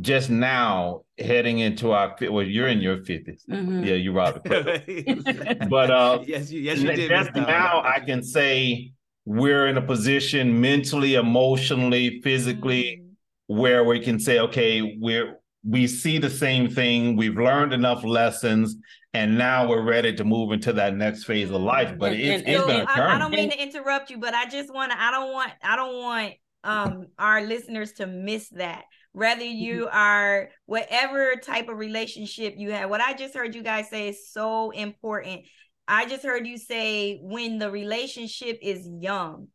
just 0.00 0.30
now, 0.30 1.02
heading 1.18 1.58
into 1.58 1.92
our 1.92 2.16
well, 2.30 2.42
you're 2.42 2.68
in 2.68 2.80
your 2.80 2.98
50s. 2.98 3.46
Mhm. 3.48 3.86
Yeah, 3.86 3.94
you 3.94 4.12
robbed 4.12 4.42
the 4.44 4.48
clip. 5.58 5.68
But 5.68 5.90
uh 5.90 6.20
yes, 6.26 6.50
you, 6.50 6.60
yes, 6.60 6.78
you 6.78 6.92
did. 6.92 7.10
just 7.10 7.34
now 7.34 7.82
I 7.84 8.00
can 8.00 8.22
say 8.22 8.92
we're 9.24 9.66
in 9.68 9.76
a 9.76 9.82
position 9.82 10.60
mentally, 10.60 11.14
emotionally, 11.14 12.20
physically, 12.22 13.02
where 13.46 13.84
we 13.84 14.00
can 14.00 14.18
say, 14.18 14.38
okay, 14.40 14.96
we're 15.00 15.38
we 15.64 15.86
see 15.86 16.18
the 16.18 16.30
same 16.30 16.68
thing, 16.68 17.16
we've 17.16 17.36
learned 17.36 17.72
enough 17.72 18.02
lessons, 18.02 18.74
and 19.14 19.38
now 19.38 19.68
we're 19.68 19.82
ready 19.82 20.12
to 20.14 20.24
move 20.24 20.50
into 20.52 20.72
that 20.72 20.96
next 20.96 21.22
phase 21.24 21.50
of 21.50 21.60
life. 21.60 21.96
But 21.98 22.12
And- 22.12 22.20
it's, 22.20 22.42
and- 22.42 22.48
it's 22.48 22.60
So, 22.60 22.66
been 22.66 22.80
a 22.80 22.84
I, 22.84 22.92
I 22.92 22.96
journey. 22.96 23.18
don't 23.20 23.30
mean 23.30 23.50
to 23.50 23.62
interrupt 23.62 24.10
you, 24.10 24.18
but 24.18 24.34
I 24.34 24.46
just 24.48 24.72
want 24.74 24.90
to. 24.92 25.00
I 25.00 25.10
don't 25.12 25.30
want. 25.32 25.52
I 25.62 25.76
don't 25.76 25.96
want 26.02 26.32
um 26.64 27.06
our 27.18 27.42
listeners 27.42 27.92
to 27.94 28.06
miss 28.06 28.48
that. 28.50 28.84
Whether 29.12 29.42
mm-hmm. 29.42 29.56
you 29.56 29.88
are 29.92 30.48
whatever 30.66 31.36
type 31.36 31.68
of 31.68 31.76
relationship 31.76 32.54
you 32.56 32.72
have, 32.72 32.90
what 32.90 33.00
I 33.00 33.14
just 33.14 33.34
heard 33.34 33.54
you 33.54 33.62
guys 33.62 33.88
say 33.88 34.08
is 34.08 34.30
so 34.30 34.70
important. 34.70 35.42
I 35.86 36.06
just 36.06 36.22
heard 36.22 36.46
you 36.46 36.58
say 36.58 37.18
when 37.22 37.58
the 37.58 37.70
relationship 37.70 38.58
is 38.62 38.88
young, 39.00 39.48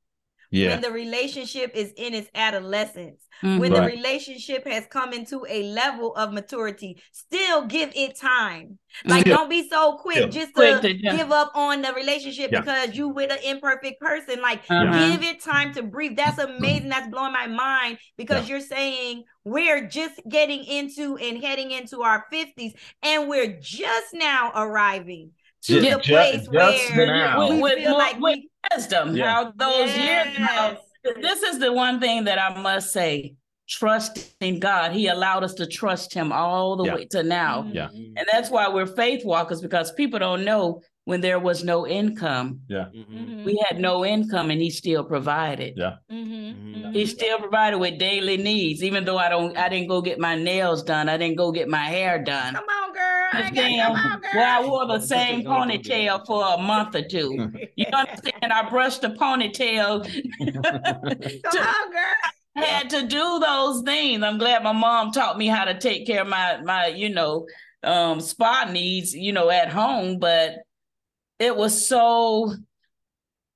yeah, 0.51 0.69
when 0.69 0.81
the 0.81 0.91
relationship 0.91 1.71
is 1.75 1.91
in 1.97 2.13
its 2.13 2.29
adolescence, 2.35 3.21
Mhm. 3.43 3.59
when 3.59 3.71
Right. 3.73 3.91
the 3.91 3.95
relationship 3.97 4.67
has 4.67 4.85
come 4.89 5.13
into 5.13 5.45
a 5.47 5.63
level 5.63 6.15
of 6.15 6.33
maturity, 6.33 7.01
still 7.11 7.65
give 7.65 7.91
it 7.95 8.17
time. 8.19 8.79
Like, 9.05 9.25
Yeah. 9.25 9.35
don't 9.35 9.49
be 9.49 9.67
so 9.69 9.93
quick 9.97 10.17
Yeah. 10.17 10.25
just 10.27 10.53
Quick 10.53 10.81
to 10.81 10.87
to 10.93 10.93
give 10.93 11.31
up 11.31 11.51
on 11.53 11.81
the 11.83 11.93
relationship 11.93 12.51
Yeah. 12.51 12.61
because 12.61 12.95
you 12.95 13.09
with 13.09 13.31
an 13.31 13.37
imperfect 13.43 13.99
person. 14.01 14.41
Like, 14.41 14.61
Uh-huh. 14.69 15.11
give 15.11 15.23
it 15.23 15.39
time 15.41 15.73
to 15.75 15.83
breathe. 15.83 16.15
That's 16.15 16.39
amazing. 16.39 16.89
That's 16.89 17.07
blowing 17.09 17.33
my 17.33 17.47
mind 17.47 17.99
because 18.17 18.49
you're 18.49 18.59
saying 18.59 19.23
we're 19.43 19.85
just 19.87 20.19
getting 20.29 20.63
into 20.63 21.17
and 21.17 21.43
heading 21.43 21.71
into 21.71 22.01
our 22.01 22.25
50s 22.31 22.73
and 23.03 23.27
we're 23.29 23.57
just 23.61 24.13
now 24.13 24.51
arriving 24.55 25.31
to 25.63 25.73
Ju- 25.81 25.81
the 25.91 25.99
place 25.99 26.47
just 26.51 26.95
where 26.95 27.07
now. 27.07 27.49
we 27.49 27.61
With 27.61 27.77
feel 27.79 27.89
more- 27.91 27.99
like 27.99 28.19
with 28.19 28.39
we 28.39 28.49
wisdom. 28.75 29.15
Yeah. 29.15 29.31
How 29.31 29.51
those 29.55 29.95
years 29.97 30.35
ago, 30.35 30.77
Yes. 31.05 31.15
this 31.21 31.43
is 31.43 31.59
the 31.59 31.71
one 31.71 31.99
thing 31.99 32.25
that 32.25 32.39
I 32.39 32.59
must 32.61 32.91
say. 32.91 33.35
Trusting 33.69 34.59
God, 34.61 34.93
He 34.93 35.07
allowed 35.07 35.43
us 35.43 35.53
to 35.55 35.65
trust 35.65 36.13
Him 36.13 36.31
all 36.31 36.77
the 36.77 36.85
Yeah. 36.85 36.95
way 36.95 37.05
to 37.07 37.21
now, 37.23 37.67
Yeah. 37.71 37.89
and 37.91 38.25
that's 38.31 38.49
why 38.49 38.69
we're 38.69 38.85
faith 38.85 39.25
walkers 39.25 39.61
because 39.61 39.91
people 39.91 40.19
don't 40.19 40.45
know 40.45 40.81
when 41.07 41.21
there 41.21 41.39
was 41.39 41.63
no 41.63 41.87
income. 41.87 42.59
Mhm. 42.69 43.45
We 43.45 43.57
had 43.65 43.79
no 43.79 44.03
income, 44.05 44.51
and 44.51 44.61
He 44.61 44.69
still 44.69 45.05
provided. 45.05 45.75
Yeah. 45.77 45.95
Mhm, 46.11 46.93
He 46.93 47.05
still 47.05 47.37
provided 47.39 47.77
with 47.79 47.97
daily 47.97 48.35
needs, 48.35 48.83
even 48.83 49.05
though 49.05 49.17
I 49.17 49.29
don't. 49.29 49.55
I 49.57 49.69
didn't 49.69 49.87
go 49.87 50.01
get 50.01 50.19
my 50.19 50.35
nails 50.35 50.83
done. 50.83 51.07
I 51.07 51.15
didn't 51.17 51.37
go 51.37 51.53
get 51.53 51.69
my 51.69 51.85
hair 51.95 52.21
done. 52.21 52.55
Come 52.55 52.65
on, 52.81 52.93
girl. 52.93 53.27
I 53.31 53.41
got, 53.41 53.45
Understand? 53.47 53.81
come 53.81 54.11
on, 54.11 54.19
girl. 54.19 54.31
Well, 54.35 54.63
I 54.63 54.67
wore 54.67 54.85
the 54.87 54.99
same 54.99 55.43
ponytail 55.45 56.25
for 56.25 56.43
a 56.55 56.57
month 56.57 56.93
or 56.95 57.03
two. 57.03 57.51
You 57.77 57.85
understand? 57.93 58.51
I 58.51 58.69
brushed 58.69 59.01
the 59.03 59.09
ponytail. 59.09 59.91
Come 60.63 61.63
on, 61.63 61.91
girl. 61.91 62.15
had 62.55 62.89
to 62.89 63.07
do 63.07 63.39
those 63.39 63.81
things. 63.83 64.23
I'm 64.23 64.37
glad 64.39 64.61
my 64.63 64.73
mom 64.73 65.11
taught 65.13 65.37
me 65.37 65.47
how 65.47 65.63
to 65.63 65.79
take 65.79 66.05
care 66.05 66.21
of 66.23 66.27
my 66.27 66.59
my, 66.63 66.87
you 66.87 67.09
know, 67.09 67.45
um 67.83 68.19
spa 68.19 68.67
needs, 68.69 69.13
you 69.15 69.31
know, 69.31 69.49
at 69.49 69.69
home. 69.69 70.19
But 70.19 70.66
it 71.39 71.55
was 71.55 71.87
so 71.87 72.53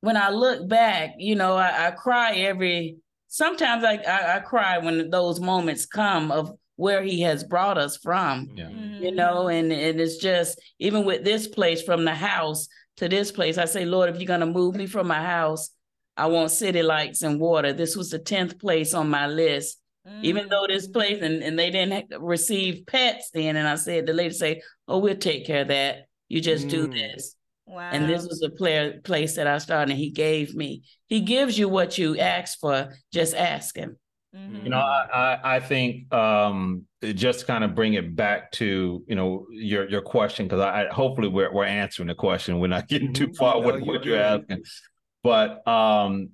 when 0.01 0.17
I 0.17 0.29
look 0.29 0.67
back, 0.67 1.15
you 1.17 1.35
know, 1.35 1.55
I, 1.55 1.87
I 1.87 1.91
cry 1.91 2.33
every 2.35 2.97
sometimes 3.27 3.83
I, 3.83 3.95
I 3.97 4.37
I 4.37 4.39
cry 4.39 4.77
when 4.79 5.09
those 5.09 5.39
moments 5.39 5.85
come 5.85 6.31
of 6.31 6.51
where 6.75 7.03
he 7.03 7.21
has 7.21 7.43
brought 7.43 7.77
us 7.77 7.97
from 7.97 8.49
Yeah. 8.55 8.65
Mm-hmm. 8.65 9.03
you 9.03 9.11
know 9.11 9.47
and 9.49 9.71
and 9.71 10.01
it's 10.01 10.17
just 10.17 10.59
even 10.79 11.05
with 11.05 11.23
this 11.23 11.47
place 11.47 11.81
from 11.83 12.03
the 12.05 12.13
house 12.15 12.67
to 12.97 13.07
this 13.07 13.31
place 13.31 13.57
i 13.59 13.65
say 13.65 13.85
lord 13.85 14.09
if 14.09 14.17
you're 14.17 14.25
going 14.25 14.39
to 14.39 14.45
move 14.47 14.73
me 14.75 14.87
from 14.87 15.05
my 15.07 15.21
house 15.23 15.69
i 16.17 16.25
want 16.25 16.49
city 16.49 16.81
lights 16.81 17.21
and 17.21 17.39
water 17.39 17.71
this 17.71 17.95
was 17.95 18.09
the 18.09 18.17
10th 18.19 18.59
place 18.59 18.93
on 18.95 19.09
my 19.09 19.27
list 19.27 19.79
even 20.23 20.49
though 20.49 20.65
this 20.67 20.85
Mm-hmm. 20.87 20.93
place 20.93 21.21
and, 21.21 21.43
and 21.43 21.59
they 21.59 21.69
didn't 21.69 22.11
receive 22.19 22.85
pets 22.87 23.29
then 23.33 23.55
and 23.57 23.67
i 23.67 23.75
said 23.75 24.07
the 24.07 24.13
lady 24.13 24.33
say 24.33 24.61
oh 24.87 24.97
we'll 24.97 25.15
take 25.15 25.45
care 25.45 25.61
of 25.61 25.67
that 25.67 26.07
you 26.29 26.41
just 26.41 26.67
do 26.67 26.87
Mm. 26.87 26.93
this 26.93 27.35
Wow. 27.65 27.91
and 27.91 28.09
this 28.09 28.23
was 28.27 28.39
the 28.39 28.49
player, 28.49 28.99
place 29.03 29.35
that 29.35 29.47
i 29.47 29.57
started 29.57 29.91
and 29.91 29.99
he 29.99 30.09
gave 30.09 30.55
me 30.55 30.83
he 31.07 31.21
gives 31.21 31.57
you 31.57 31.69
what 31.69 31.97
you 31.97 32.17
ask 32.17 32.59
for 32.59 32.93
just 33.13 33.35
ask 33.35 33.75
him 33.75 33.97
Mhm. 34.33 34.63
You 34.63 34.69
know, 34.71 34.77
I, 34.79 35.07
I 35.13 35.55
I 35.55 35.59
think 35.59 36.11
um 36.13 36.85
just 37.01 37.41
to 37.41 37.45
kind 37.45 37.63
of 37.65 37.75
bring 37.75 37.95
it 37.95 38.15
back 38.15 38.51
to 38.53 39.03
you 39.05 39.15
know 39.15 39.45
your 39.51 39.89
your 39.89 40.01
question 40.01 40.45
because 40.47 40.61
I, 40.61 40.85
I 40.85 40.87
hopefully 40.87 41.27
we're 41.27 41.51
we're 41.53 41.65
answering 41.65 42.07
the 42.07 42.15
question. 42.15 42.59
We're 42.59 42.67
not 42.67 42.87
getting 42.87 43.13
too 43.13 43.27
Mhm. 43.27 43.35
far 43.37 43.59
No, 43.59 43.67
with 43.67 43.75
you're 43.75 43.85
what 43.85 44.05
you're 44.05 44.17
good. 44.17 44.41
asking, 44.49 44.63
but 45.21 45.67
um 45.67 46.29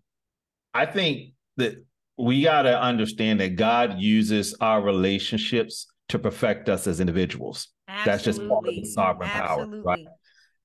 I 0.76 0.86
think 0.86 1.34
that 1.58 1.74
we 2.18 2.44
got 2.44 2.64
to 2.64 2.80
understand 2.80 3.40
that 3.40 3.56
God 3.56 4.00
uses 4.00 4.56
our 4.62 4.82
relationships 4.82 5.88
to 6.10 6.20
perfect 6.20 6.70
us 6.70 6.86
as 6.88 7.00
individuals. 7.00 7.70
Absolutely. 7.88 8.12
That's 8.12 8.24
just 8.24 8.48
part 8.48 8.68
of 8.68 8.76
the 8.76 8.86
sovereign 8.86 9.30
Absolutely. 9.30 9.80
power, 9.82 9.98
right? 9.98 10.00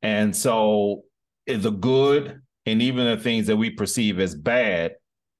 And 0.02 0.34
so 0.34 1.04
eh, 1.46 1.56
the 1.56 1.70
good 1.70 2.40
and 2.66 2.82
even 2.82 3.06
the 3.06 3.16
things 3.16 3.46
that 3.46 3.56
we 3.56 3.70
perceive 3.70 4.20
as 4.20 4.34
bad 4.34 4.92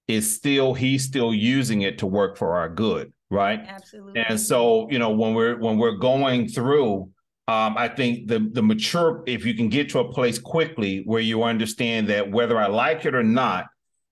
is 0.09 0.35
still 0.35 0.75
he's 0.75 1.05
still 1.05 1.33
using 1.33 1.83
it 1.83 1.99
to 1.99 2.07
work 2.07 2.37
for 2.37 2.57
our 2.57 2.69
good, 2.69 3.13
right? 3.31 3.61
Absolutely. 3.67 4.23
And 4.29 4.39
so, 4.39 4.91
you 4.91 4.99
know, 4.99 5.11
when 5.11 5.35
we're 5.35 5.59
when 5.59 5.79
we're 5.79 5.97
going 5.97 6.49
through, 6.49 7.11
um, 7.49 7.77
I 7.77 7.89
think 7.89 8.29
the 8.29 8.49
the 8.53 8.63
mature, 8.63 9.23
if 9.27 9.45
you 9.45 9.55
can 9.55 9.69
get 9.69 9.89
to 9.91 10.01
a 10.01 10.13
place 10.13 10.39
quickly 10.39 11.03
where 11.05 11.21
you 11.21 11.43
understand 11.43 12.09
that 12.09 12.31
whether 12.31 12.59
I 12.59 12.67
like 12.67 13.05
it 13.05 13.15
or 13.15 13.23
not, 13.23 13.67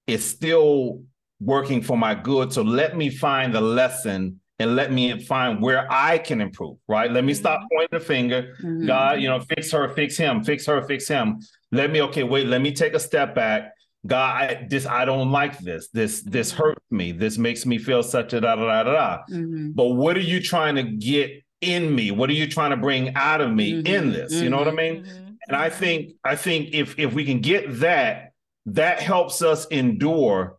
it's 0.06 0.24
still 0.24 1.02
working 1.40 1.82
for 1.82 1.96
my 1.96 2.14
good. 2.14 2.52
So 2.52 2.62
let 2.62 2.96
me 2.96 3.08
find 3.10 3.54
the 3.54 3.60
lesson 3.60 4.40
and 4.60 4.76
let 4.76 4.92
me 4.92 5.18
find 5.24 5.60
where 5.62 5.90
I 5.90 6.18
can 6.18 6.40
improve, 6.40 6.76
right? 6.86 7.10
Let 7.10 7.24
me 7.24 7.32
stop 7.32 7.62
pointing 7.72 7.98
the 7.98 8.04
finger. 8.04 8.54
Mhm. 8.62 8.86
God, 8.86 9.20
you 9.20 9.28
know, 9.28 9.40
fix 9.40 9.72
her, 9.72 9.88
fix 9.94 10.16
him, 10.18 10.44
fix 10.44 10.66
her, 10.66 10.82
fix 10.86 11.08
him. 11.08 11.40
Let 11.72 11.90
me, 11.90 12.02
okay, 12.02 12.22
wait, 12.24 12.46
let 12.46 12.60
me 12.60 12.70
take 12.72 12.92
a 12.94 13.00
step 13.00 13.34
back. 13.34 13.72
God, 14.06 14.34
I, 14.42 14.66
this, 14.68 14.86
I 14.86 15.04
don't 15.06 15.30
like 15.32 15.58
this. 15.58 15.88
This, 15.88 16.22
this 16.22 16.52
hurts 16.52 16.84
me. 16.90 17.12
This 17.12 17.38
makes 17.38 17.64
me 17.64 17.78
feel 17.78 18.02
such 18.02 18.32
a 18.34 18.40
da 18.40 18.54
da 18.56 18.64
da 18.66 18.82
da 18.82 18.92
da. 18.92 19.18
Mhm. 19.30 19.74
But 19.74 19.88
what 20.02 20.16
are 20.16 20.28
you 20.34 20.40
trying 20.40 20.74
to 20.76 20.82
get 20.82 21.42
in 21.62 21.94
me? 21.94 22.10
What 22.10 22.28
are 22.28 22.34
you 22.34 22.46
trying 22.46 22.70
to 22.70 22.76
bring 22.76 23.14
out 23.14 23.40
of 23.40 23.50
me 23.52 23.82
Mhm, 23.82 23.86
in 23.88 24.12
this? 24.12 24.32
You 24.42 24.50
know 24.50 24.58
what 24.58 24.68
I 24.68 24.72
mean? 24.72 25.04
And 25.48 25.56
I 25.56 25.70
think, 25.70 26.12
I 26.22 26.36
think 26.36 26.74
if 26.74 26.98
if 26.98 27.14
we 27.14 27.24
can 27.24 27.40
get 27.40 27.80
that, 27.80 28.32
that 28.66 29.00
helps 29.00 29.40
us 29.42 29.66
endure, 29.68 30.58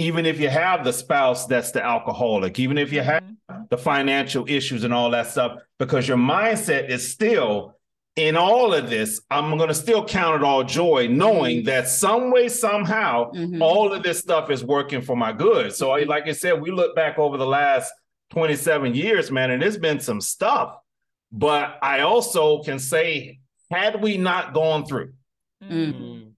even 0.00 0.24
if 0.24 0.40
you 0.40 0.48
have 0.48 0.82
the 0.82 0.92
spouse 0.92 1.46
that's 1.46 1.72
the 1.72 1.84
alcoholic, 1.84 2.58
even 2.58 2.78
if 2.78 2.90
you 2.90 3.02
have 3.02 3.22
Mhm. 3.22 3.68
the 3.68 3.76
financial 3.76 4.48
issues 4.48 4.82
and 4.82 4.94
all 4.94 5.10
that 5.10 5.26
stuff, 5.26 5.60
because 5.78 6.08
your 6.08 6.16
mindset 6.16 6.88
is 6.88 7.12
still 7.12 7.76
in 8.16 8.34
all 8.34 8.72
of 8.72 8.88
this. 8.88 9.20
I'm 9.30 9.56
going 9.58 9.68
to 9.68 9.74
still 9.74 10.04
count 10.04 10.36
it 10.40 10.44
all 10.44 10.64
joy, 10.64 11.06
knowing 11.08 11.64
that 11.64 11.86
some 11.86 12.30
way, 12.30 12.48
somehow, 12.48 13.30
Mhm. 13.32 13.60
all 13.62 13.92
of 13.92 14.02
this 14.02 14.18
stuff 14.18 14.50
is 14.50 14.64
working 14.64 15.02
for 15.02 15.16
my 15.16 15.32
good. 15.32 15.72
So, 15.74 15.90
I- 15.90 16.04
like 16.04 16.26
I 16.26 16.32
said, 16.32 16.60
we 16.60 16.70
look 16.70 16.96
back 16.96 17.18
over 17.18 17.36
the 17.36 17.46
last 17.46 17.92
27 18.30 18.94
years, 18.94 19.30
man, 19.30 19.50
and 19.50 19.60
there's 19.62 19.78
been 19.78 20.00
some 20.00 20.20
stuff. 20.20 20.76
But 21.30 21.78
I 21.82 22.00
also 22.00 22.62
can 22.62 22.78
say, 22.78 23.38
had 23.70 24.02
we 24.02 24.16
not 24.16 24.54
gone 24.54 24.86
through, 24.86 25.12
Mhm. 25.62 25.92
Mm. 25.94 26.30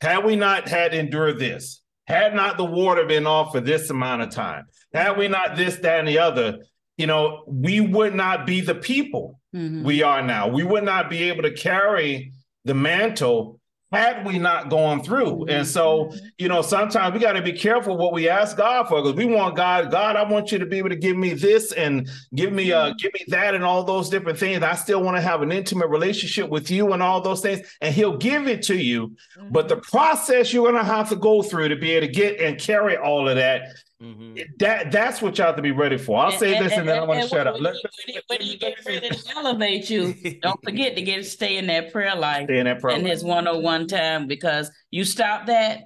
had 0.00 0.24
we 0.24 0.36
not 0.36 0.68
had 0.68 0.94
endured 0.94 1.38
this, 1.38 1.79
had 2.10 2.34
not 2.34 2.56
the 2.56 2.64
water 2.64 3.04
been 3.06 3.26
off 3.26 3.52
for 3.52 3.60
this 3.60 3.90
amount 3.90 4.22
of 4.22 4.30
time, 4.30 4.66
had 4.92 5.16
we 5.16 5.28
not 5.28 5.56
this, 5.56 5.76
that, 5.76 6.00
and 6.00 6.08
the 6.08 6.18
other, 6.18 6.58
you 6.96 7.06
know, 7.06 7.44
we 7.46 7.80
would 7.80 8.14
not 8.14 8.46
be 8.46 8.60
the 8.60 8.74
people 8.74 9.40
Mhm. 9.54 9.82
we 9.82 10.02
are 10.02 10.22
now. 10.22 10.48
We 10.48 10.62
would 10.64 10.84
not 10.84 11.10
be 11.10 11.24
able 11.24 11.42
to 11.42 11.52
carry 11.52 12.32
the 12.64 12.74
mantle 12.74 13.59
had 13.92 14.24
we 14.24 14.38
not 14.38 14.70
gone 14.70 15.02
through. 15.02 15.46
And 15.46 15.66
so, 15.66 16.04
Mhm. 16.04 16.20
you 16.38 16.48
know, 16.48 16.62
sometimes 16.62 17.12
we 17.12 17.18
got 17.18 17.32
to 17.32 17.42
be 17.42 17.52
careful 17.52 17.96
what 17.96 18.12
we 18.12 18.28
ask 18.28 18.56
God 18.56 18.86
for 18.88 19.02
because 19.02 19.16
we 19.16 19.24
want 19.24 19.56
God, 19.56 19.90
God, 19.90 20.14
I 20.14 20.22
want 20.22 20.52
you 20.52 20.58
to 20.58 20.66
be 20.66 20.78
able 20.78 20.90
to 20.90 20.96
give 20.96 21.16
me 21.16 21.34
this 21.34 21.72
and 21.72 22.08
give 22.34 22.52
me 22.52 22.70
uh 22.72 22.92
give 23.00 23.12
me 23.14 23.24
that 23.28 23.54
and 23.54 23.64
all 23.64 23.82
those 23.82 24.08
different 24.08 24.38
things. 24.38 24.62
I 24.62 24.74
still 24.74 25.02
want 25.02 25.16
to 25.16 25.20
have 25.20 25.42
an 25.42 25.50
intimate 25.50 25.88
relationship 25.88 26.48
with 26.48 26.70
you 26.70 26.92
and 26.92 27.02
all 27.02 27.20
those 27.20 27.40
things. 27.40 27.66
And 27.80 27.92
he'll 27.92 28.16
give 28.16 28.46
it 28.46 28.62
to 28.64 28.76
you. 28.76 29.16
But 29.50 29.68
the 29.68 29.78
process 29.78 30.52
you're 30.52 30.70
gonna 30.70 30.84
have 30.84 31.08
to 31.08 31.16
go 31.16 31.42
through 31.42 31.68
to 31.70 31.76
be 31.76 31.92
able 31.92 32.06
to 32.06 32.12
get 32.12 32.40
and 32.40 32.58
carry 32.58 32.96
all 32.96 33.28
of 33.28 33.34
that, 33.36 33.62
Mhm. 34.00 34.42
that 34.58 34.90
that's 34.90 35.20
what 35.20 35.36
you 35.36 35.44
have 35.44 35.56
to 35.56 35.62
be 35.62 35.72
ready 35.72 35.98
for. 35.98 36.18
I'll 36.18 36.30
say 36.32 36.58
this 36.58 36.72
and 36.72 36.88
then 36.88 37.00
I'm 37.02 37.06
gonna 37.06 37.28
shut 37.28 37.46
up. 37.46 37.54
When, 37.54 37.64
Let, 37.64 37.74
when, 37.74 38.14
when, 38.28 38.38
when 38.38 38.48
you 38.48 38.58
get 38.58 38.84
ready 38.86 39.10
to 39.10 39.18
elevate 39.36 39.90
you, 39.90 40.14
don't 40.42 40.62
forget 40.64 40.96
to 40.96 41.02
get 41.02 41.26
stay 41.26 41.58
in 41.58 41.66
that 41.66 41.92
prayer 41.92 42.16
life 42.16 42.44
stay 42.44 42.58
in 42.60 42.64
that 42.64 42.80
prayer. 42.80 42.96
and 42.96 43.06
his 43.06 43.22
one 43.22 43.46
on 43.46 43.62
one 43.62 43.86
time 43.86 44.26
because 44.26 44.70
you 44.90 45.04
stop 45.04 45.46
that, 45.46 45.82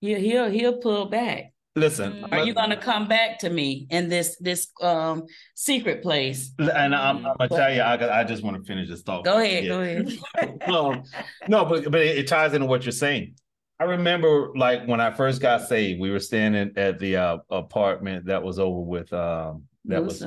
he'll 0.00 0.20
he'll 0.20 0.50
he'll 0.50 0.78
pull 0.78 1.06
back. 1.06 1.52
Listen, 1.76 2.12
Mm. 2.12 2.32
Are 2.32 2.44
you 2.44 2.52
gonna 2.54 2.76
come 2.76 3.06
back 3.08 3.38
to 3.40 3.50
me 3.50 3.86
in 3.90 4.08
this 4.08 4.36
this 4.40 4.68
um 4.82 5.24
secret 5.54 6.02
place? 6.02 6.52
and 6.58 6.94
I'm, 6.94 7.24
I'm 7.26 7.36
gonna 7.38 7.48
tell 7.48 7.72
you, 7.72 7.80
I, 7.80 8.20
I 8.20 8.24
just 8.24 8.42
want 8.42 8.56
to 8.58 8.62
finish 8.64 8.88
this 8.88 9.02
thought. 9.02 9.24
Go 9.24 9.38
ahead, 9.38 9.64
Yeah. 9.64 9.68
go 9.70 9.80
ahead. 9.80 10.62
um, 10.68 11.02
no, 11.48 11.64
but 11.64 11.90
but 11.90 12.00
it, 12.02 12.18
it 12.18 12.26
ties 12.28 12.52
into 12.54 12.66
what 12.66 12.84
you're 12.84 12.92
saying. 12.92 13.34
I 13.78 13.84
remember 13.84 14.52
like 14.56 14.86
when 14.86 15.00
I 15.00 15.10
first 15.10 15.40
got 15.42 15.68
saved, 15.68 16.00
we 16.00 16.10
were 16.10 16.20
standing 16.20 16.72
at 16.76 16.98
the 16.98 17.16
uh, 17.16 17.38
apartment 17.50 18.26
that 18.26 18.42
was 18.42 18.58
over 18.58 18.80
with 18.80 19.12
um 19.12 19.64
that 19.84 20.04
was 20.04 20.24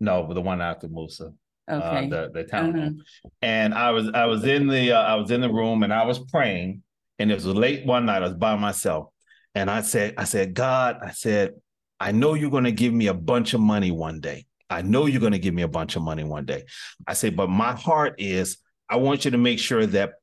no, 0.00 0.32
the 0.32 0.40
one 0.40 0.60
after 0.60 0.88
Musa, 0.88 1.32
Okay. 1.70 2.06
uh, 2.06 2.08
the 2.08 2.30
the 2.32 2.44
town. 2.44 2.72
Mhm. 2.72 2.98
And 3.42 3.74
I 3.74 3.90
was 3.90 4.08
I 4.14 4.26
was 4.26 4.44
in 4.44 4.66
the 4.68 4.92
uh, 4.92 5.02
I 5.02 5.14
was 5.16 5.30
in 5.30 5.40
the 5.40 5.50
room 5.52 5.82
and 5.82 5.92
I 5.92 6.04
was 6.04 6.18
praying, 6.18 6.82
and 7.18 7.30
it 7.30 7.34
was 7.34 7.46
late 7.46 7.84
one 7.86 8.06
night. 8.06 8.22
I 8.22 8.26
was 8.26 8.34
by 8.34 8.56
myself, 8.56 9.08
and 9.54 9.70
I 9.70 9.82
said 9.82 10.14
I 10.16 10.24
said 10.24 10.54
God, 10.54 10.98
I 11.02 11.10
said 11.10 11.54
I 12.00 12.12
know 12.12 12.34
you're 12.34 12.50
going 12.50 12.64
to 12.64 12.72
give 12.72 12.92
me 12.92 13.06
a 13.08 13.14
bunch 13.14 13.54
of 13.54 13.60
money 13.60 13.90
one 13.90 14.20
day. 14.20 14.46
I 14.70 14.82
know 14.82 15.06
you're 15.06 15.20
going 15.20 15.32
to 15.32 15.38
give 15.38 15.54
me 15.54 15.62
a 15.62 15.68
bunch 15.68 15.96
of 15.96 16.02
money 16.02 16.24
one 16.24 16.46
day. 16.46 16.64
I 17.06 17.12
say, 17.14 17.30
but 17.30 17.48
my 17.50 17.72
heart 17.74 18.14
is 18.18 18.58
I 18.88 18.96
want 18.96 19.24
you 19.24 19.30
to 19.32 19.38
make 19.38 19.58
sure 19.58 19.86
that 19.86 20.14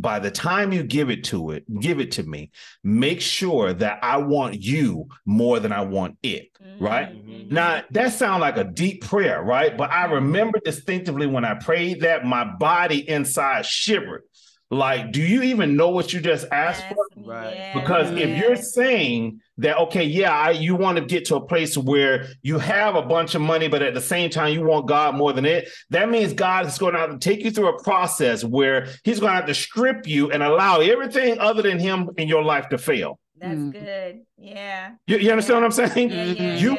by 0.00 0.18
the 0.18 0.30
time 0.30 0.72
you 0.72 0.82
give 0.82 1.10
it 1.10 1.24
to 1.24 1.50
it, 1.50 1.64
give 1.80 2.00
it 2.00 2.12
to 2.12 2.22
me, 2.22 2.50
make 2.84 3.20
sure 3.20 3.72
that 3.72 3.98
I 4.02 4.18
want 4.18 4.60
you 4.62 5.08
more 5.26 5.58
than 5.60 5.72
I 5.72 5.80
want 5.82 6.16
it. 6.22 6.48
right? 6.80 7.08
Mhm. 7.08 7.50
Now 7.50 7.82
that 7.90 8.12
sounds 8.12 8.40
like 8.40 8.56
a 8.56 8.62
deep 8.62 9.04
prayer, 9.04 9.42
right? 9.42 9.76
But 9.76 9.90
I 9.90 10.04
remember 10.04 10.60
distinctively 10.64 11.26
when 11.26 11.44
I 11.44 11.54
prayed 11.54 12.02
that 12.02 12.24
my 12.24 12.44
body 12.44 13.08
inside 13.08 13.66
shivered. 13.66 14.22
Like, 14.70 15.12
do 15.12 15.22
you 15.22 15.42
even 15.44 15.76
know 15.76 15.88
what 15.88 16.12
you 16.12 16.20
just 16.20 16.46
asked 16.52 16.82
Yes, 16.82 16.92
for? 16.94 17.06
Right. 17.30 17.54
yeah, 17.54 17.80
Because 17.80 18.10
if 18.12 18.36
you're 18.38 18.54
saying 18.56 19.40
that, 19.56 19.78
okay, 19.78 20.04
yeah, 20.04 20.30
I, 20.32 20.50
you 20.50 20.76
want 20.76 20.98
to 20.98 21.04
get 21.04 21.24
to 21.26 21.36
a 21.36 21.40
place 21.40 21.76
where 21.76 22.26
you 22.42 22.58
have 22.58 22.94
a 22.94 23.00
bunch 23.00 23.34
of 23.34 23.40
money, 23.40 23.68
but 23.68 23.80
at 23.80 23.94
the 23.94 24.00
same 24.00 24.28
time 24.28 24.52
you 24.52 24.62
want 24.62 24.86
God 24.86 25.14
more 25.14 25.32
than 25.32 25.46
it, 25.46 25.70
that 25.88 26.10
means 26.10 26.34
God 26.34 26.66
is 26.66 26.76
going 26.76 26.92
to 26.92 27.00
have 27.00 27.10
to 27.10 27.18
take 27.18 27.42
you 27.42 27.50
through 27.50 27.68
a 27.74 27.82
process 27.82 28.44
where 28.44 28.88
He's 29.04 29.20
going 29.20 29.30
to 29.30 29.36
have 29.36 29.46
to 29.46 29.54
strip 29.54 30.06
you 30.06 30.30
and 30.32 30.42
allow 30.42 30.80
everything 30.80 31.38
other 31.38 31.62
than 31.62 31.78
Him 31.78 32.10
in 32.18 32.28
your 32.28 32.42
life 32.42 32.68
to 32.68 32.76
fail. 32.78 33.18
That's 33.40 33.54
Mm. 33.54 33.72
good. 33.72 34.20
Yeah. 34.36 34.90
You, 35.06 35.16
you 35.16 35.30
understand 35.30 35.62
what 35.62 35.64
I'm 35.80 35.88
saying? 35.88 36.10
Yeah, 36.10 36.24
yeah, 36.24 36.56
You- 36.56 36.74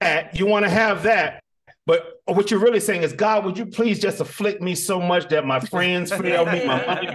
yeah. 0.00 0.28
you 0.32 0.46
want 0.46 0.64
to 0.64 0.70
have 0.70 1.02
that. 1.02 1.41
But 1.84 2.04
what 2.26 2.48
you're 2.50 2.60
really 2.60 2.78
saying 2.78 3.02
is, 3.02 3.12
God, 3.12 3.44
would 3.44 3.58
you 3.58 3.66
please 3.66 3.98
just 3.98 4.20
afflict 4.20 4.62
me 4.62 4.76
so 4.76 5.00
much 5.00 5.28
that 5.30 5.44
my 5.44 5.58
friends 5.58 6.10
fail 6.12 6.46
me, 6.46 6.64
my 6.64 6.86
money, 6.86 7.06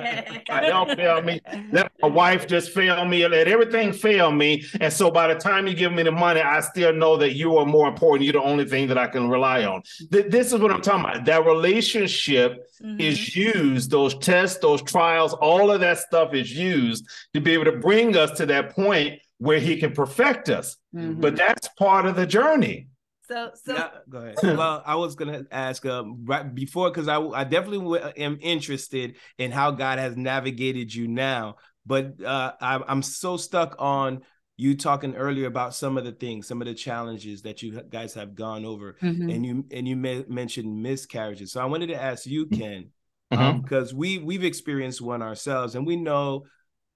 my 0.49 0.63
health 0.65 0.93
fail 0.93 1.21
me, 1.21 1.39
let 1.71 1.89
my 2.01 2.09
wife 2.09 2.47
just 2.47 2.71
fail 2.73 3.05
me, 3.05 3.25
let 3.25 3.47
everything 3.47 3.93
fail 3.93 4.29
me. 4.29 4.65
And 4.81 4.91
so 4.91 5.09
by 5.09 5.33
the 5.33 5.39
time 5.39 5.67
you 5.67 5.73
give 5.73 5.93
me 5.93 6.03
the 6.03 6.11
money, 6.11 6.41
I 6.41 6.59
still 6.59 6.91
know 6.91 7.15
that 7.15 7.33
you 7.33 7.55
are 7.57 7.65
more 7.65 7.87
important. 7.87 8.25
You're 8.25 8.33
the 8.33 8.41
only 8.41 8.65
thing 8.65 8.89
that 8.89 8.97
I 8.97 9.07
can 9.07 9.29
rely 9.29 9.63
on. 9.63 9.83
Th- 10.11 10.25
This 10.29 10.51
is 10.51 10.59
what 10.59 10.71
I'm 10.71 10.81
talking 10.81 11.05
about. 11.09 11.23
That 11.25 11.45
relationship 11.45 12.63
Mhm. 12.83 12.99
is 13.01 13.35
used, 13.35 13.89
those 13.89 14.15
tests, 14.19 14.59
those 14.59 14.81
trials, 14.83 15.33
all 15.33 15.71
of 15.71 15.79
that 15.79 15.97
stuff 15.99 16.33
is 16.33 16.51
used 16.53 17.05
to 17.33 17.39
be 17.39 17.53
able 17.53 17.65
to 17.65 17.77
bring 17.77 18.17
us 18.17 18.31
to 18.37 18.45
that 18.47 18.75
point 18.75 19.19
where 19.39 19.59
he 19.59 19.77
can 19.77 19.93
perfect 19.93 20.49
us. 20.49 20.75
Mhm. 20.93 21.21
But 21.21 21.37
that's 21.37 21.69
part 21.79 22.05
of 22.05 22.15
the 22.17 22.25
journey. 22.27 22.87
So, 23.27 23.51
so 23.63 23.73
Yeah, 23.75 23.89
go 24.09 24.19
ahead. 24.19 24.37
well, 24.57 24.81
I 24.85 24.95
was 24.95 25.15
gonna 25.15 25.43
ask 25.51 25.85
um, 25.85 26.23
right 26.25 26.53
before 26.53 26.89
because 26.89 27.07
I 27.07 27.19
I 27.19 27.43
definitely 27.43 27.79
w- 27.79 28.11
am 28.17 28.37
interested 28.41 29.15
in 29.37 29.51
how 29.51 29.71
God 29.71 29.99
has 29.99 30.15
navigated 30.15 30.93
you 30.93 31.07
now, 31.07 31.55
but 31.85 32.21
uh, 32.23 32.53
I, 32.61 32.79
I'm 32.87 33.01
so 33.01 33.35
stuck 33.37 33.75
on 33.79 34.21
you 34.55 34.75
talking 34.75 35.15
earlier 35.15 35.45
about 35.47 35.75
some 35.75 35.97
of 35.97 36.05
the 36.05 36.11
things, 36.11 36.47
some 36.47 36.61
of 36.61 36.67
the 36.67 36.73
challenges 36.73 37.43
that 37.43 37.61
you 37.61 37.81
guys 37.89 38.13
have 38.15 38.33
gone 38.33 38.65
over, 38.65 38.97
Mhm. 39.01 39.29
and 39.33 39.45
you 39.45 39.65
and 39.71 39.87
you 39.87 39.95
me- 39.95 40.25
mentioned 40.27 40.81
miscarriages. 40.81 41.51
So 41.51 41.61
I 41.61 41.65
wanted 41.65 41.87
to 41.87 42.01
ask 42.01 42.25
you, 42.25 42.47
Ken, 42.47 42.89
Mhm. 43.33 43.39
um, 43.39 43.61
because 43.61 43.93
we 43.93 44.17
we've 44.19 44.43
experienced 44.43 45.01
one 45.01 45.21
ourselves, 45.21 45.75
and 45.75 45.85
we 45.85 45.95
know 45.95 46.45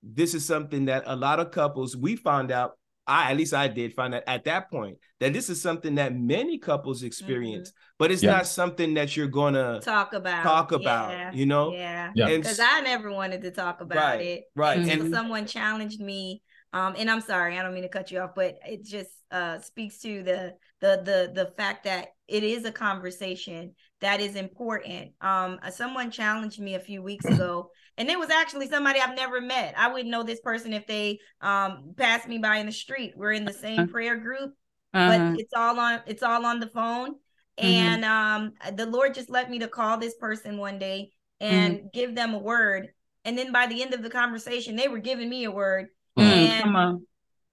this 0.02 0.34
is 0.34 0.46
something 0.46 0.86
that 0.86 1.04
a 1.06 1.16
lot 1.16 1.40
of 1.40 1.52
couples 1.52 1.96
we 1.98 2.16
found 2.16 2.52
out. 2.52 2.78
I 3.12 3.32
at 3.32 3.38
least 3.38 3.54
I 3.54 3.68
did 3.68 3.94
find 3.94 4.14
that 4.14 4.24
at 4.28 4.46
that 4.46 4.72
point 4.72 4.98
that 5.20 5.34
this 5.34 5.50
is 5.50 5.62
something 5.62 5.96
that 5.96 6.16
many 6.16 6.58
couples 6.58 7.04
experience, 7.04 7.74
but 8.00 8.10
it's 8.12 8.24
Yeah. 8.24 8.32
not 8.38 8.48
something 8.48 8.94
that 8.96 9.16
you're 9.18 9.28
gonna 9.28 9.80
talk 9.82 10.14
about. 10.14 10.44
talk 10.44 10.72
about, 10.72 11.12
Yeah, 11.12 11.32
you 11.34 11.46
know? 11.46 11.74
Yeah. 11.74 12.12
Yeah. 12.16 12.28
And 12.30 12.42
Because 12.42 12.60
s- 12.60 12.68
I 12.72 12.82
never 12.82 13.12
wanted 13.12 13.42
to 13.42 13.52
talk 13.52 13.82
about 13.82 13.98
Right, 13.98 14.22
it. 14.22 14.44
right. 14.56 14.80
Until 14.80 15.02
And- 15.06 15.14
someone 15.14 15.46
challenged 15.46 16.00
me 16.02 16.42
Um, 16.74 16.96
and 16.98 17.12
I'm 17.12 17.20
sorry, 17.20 17.60
I 17.60 17.64
don't 17.64 17.74
mean 17.74 17.84
to 17.84 17.90
cut 17.90 18.12
you 18.12 18.20
off, 18.22 18.32
but 18.34 18.58
it 18.66 18.86
just 18.86 19.10
uh, 19.30 19.60
speaks 19.60 20.00
to 20.00 20.24
the 20.24 20.54
the 20.80 21.02
the 21.04 21.20
the 21.40 21.48
fact 21.58 21.84
that 21.84 22.04
it 22.30 22.44
is 22.44 22.64
a 22.64 22.72
conversation 22.72 23.76
that 24.00 24.22
is 24.22 24.38
important. 24.38 25.12
Um, 25.20 25.60
someone 25.70 26.12
challenged 26.12 26.62
me 26.62 26.76
a 26.76 26.80
few 26.80 27.04
weeks 27.04 27.26
ago, 27.36 27.72
and 28.02 28.10
it 28.10 28.18
was 28.18 28.32
actually 28.32 28.68
somebody 28.68 29.00
I've 29.00 29.16
never 29.16 29.40
met. 29.40 29.76
I 29.78 29.88
wouldn't 29.88 30.10
know 30.10 30.24
this 30.24 30.40
person 30.40 30.74
if 30.74 30.88
they 30.88 31.20
um 31.40 31.94
passed 31.96 32.28
me 32.28 32.40
by 32.40 32.58
in 32.58 32.66
the 32.66 32.72
street. 32.72 33.14
We're 33.16 33.34
in 33.34 33.46
the 33.46 33.54
same 33.54 33.82
uh-huh. 33.82 33.92
prayer 33.92 34.18
group, 34.18 34.56
uh-huh. 34.92 35.30
but 35.32 35.40
it's 35.40 35.54
all 35.56 35.80
on 35.80 36.02
it's 36.08 36.24
all 36.24 36.44
on 36.44 36.60
the 36.60 36.68
phone. 36.68 37.12
Mm-hmm. 37.60 37.66
And 37.66 38.06
um, 38.06 38.54
the 38.76 38.88
Lord 38.88 39.14
just 39.14 39.30
let 39.30 39.52
me 39.52 39.60
to 39.60 39.68
call 39.68 40.00
this 40.00 40.16
person 40.16 40.58
one 40.58 40.80
day 40.80 41.12
and 41.40 41.76
mm-hmm. 41.76 41.88
give 41.94 42.16
them 42.16 42.34
a 42.34 42.40
word. 42.40 42.90
And 43.24 43.38
then 43.38 43.52
by 43.52 43.68
the 43.68 43.84
end 43.84 43.94
of 43.94 44.02
the 44.02 44.10
conversation, 44.10 44.76
they 44.76 44.88
were 44.88 44.98
giving 44.98 45.30
me 45.30 45.44
a 45.44 45.52
word. 45.52 45.90
Mm-hmm. 46.18 46.76
And 46.76 47.02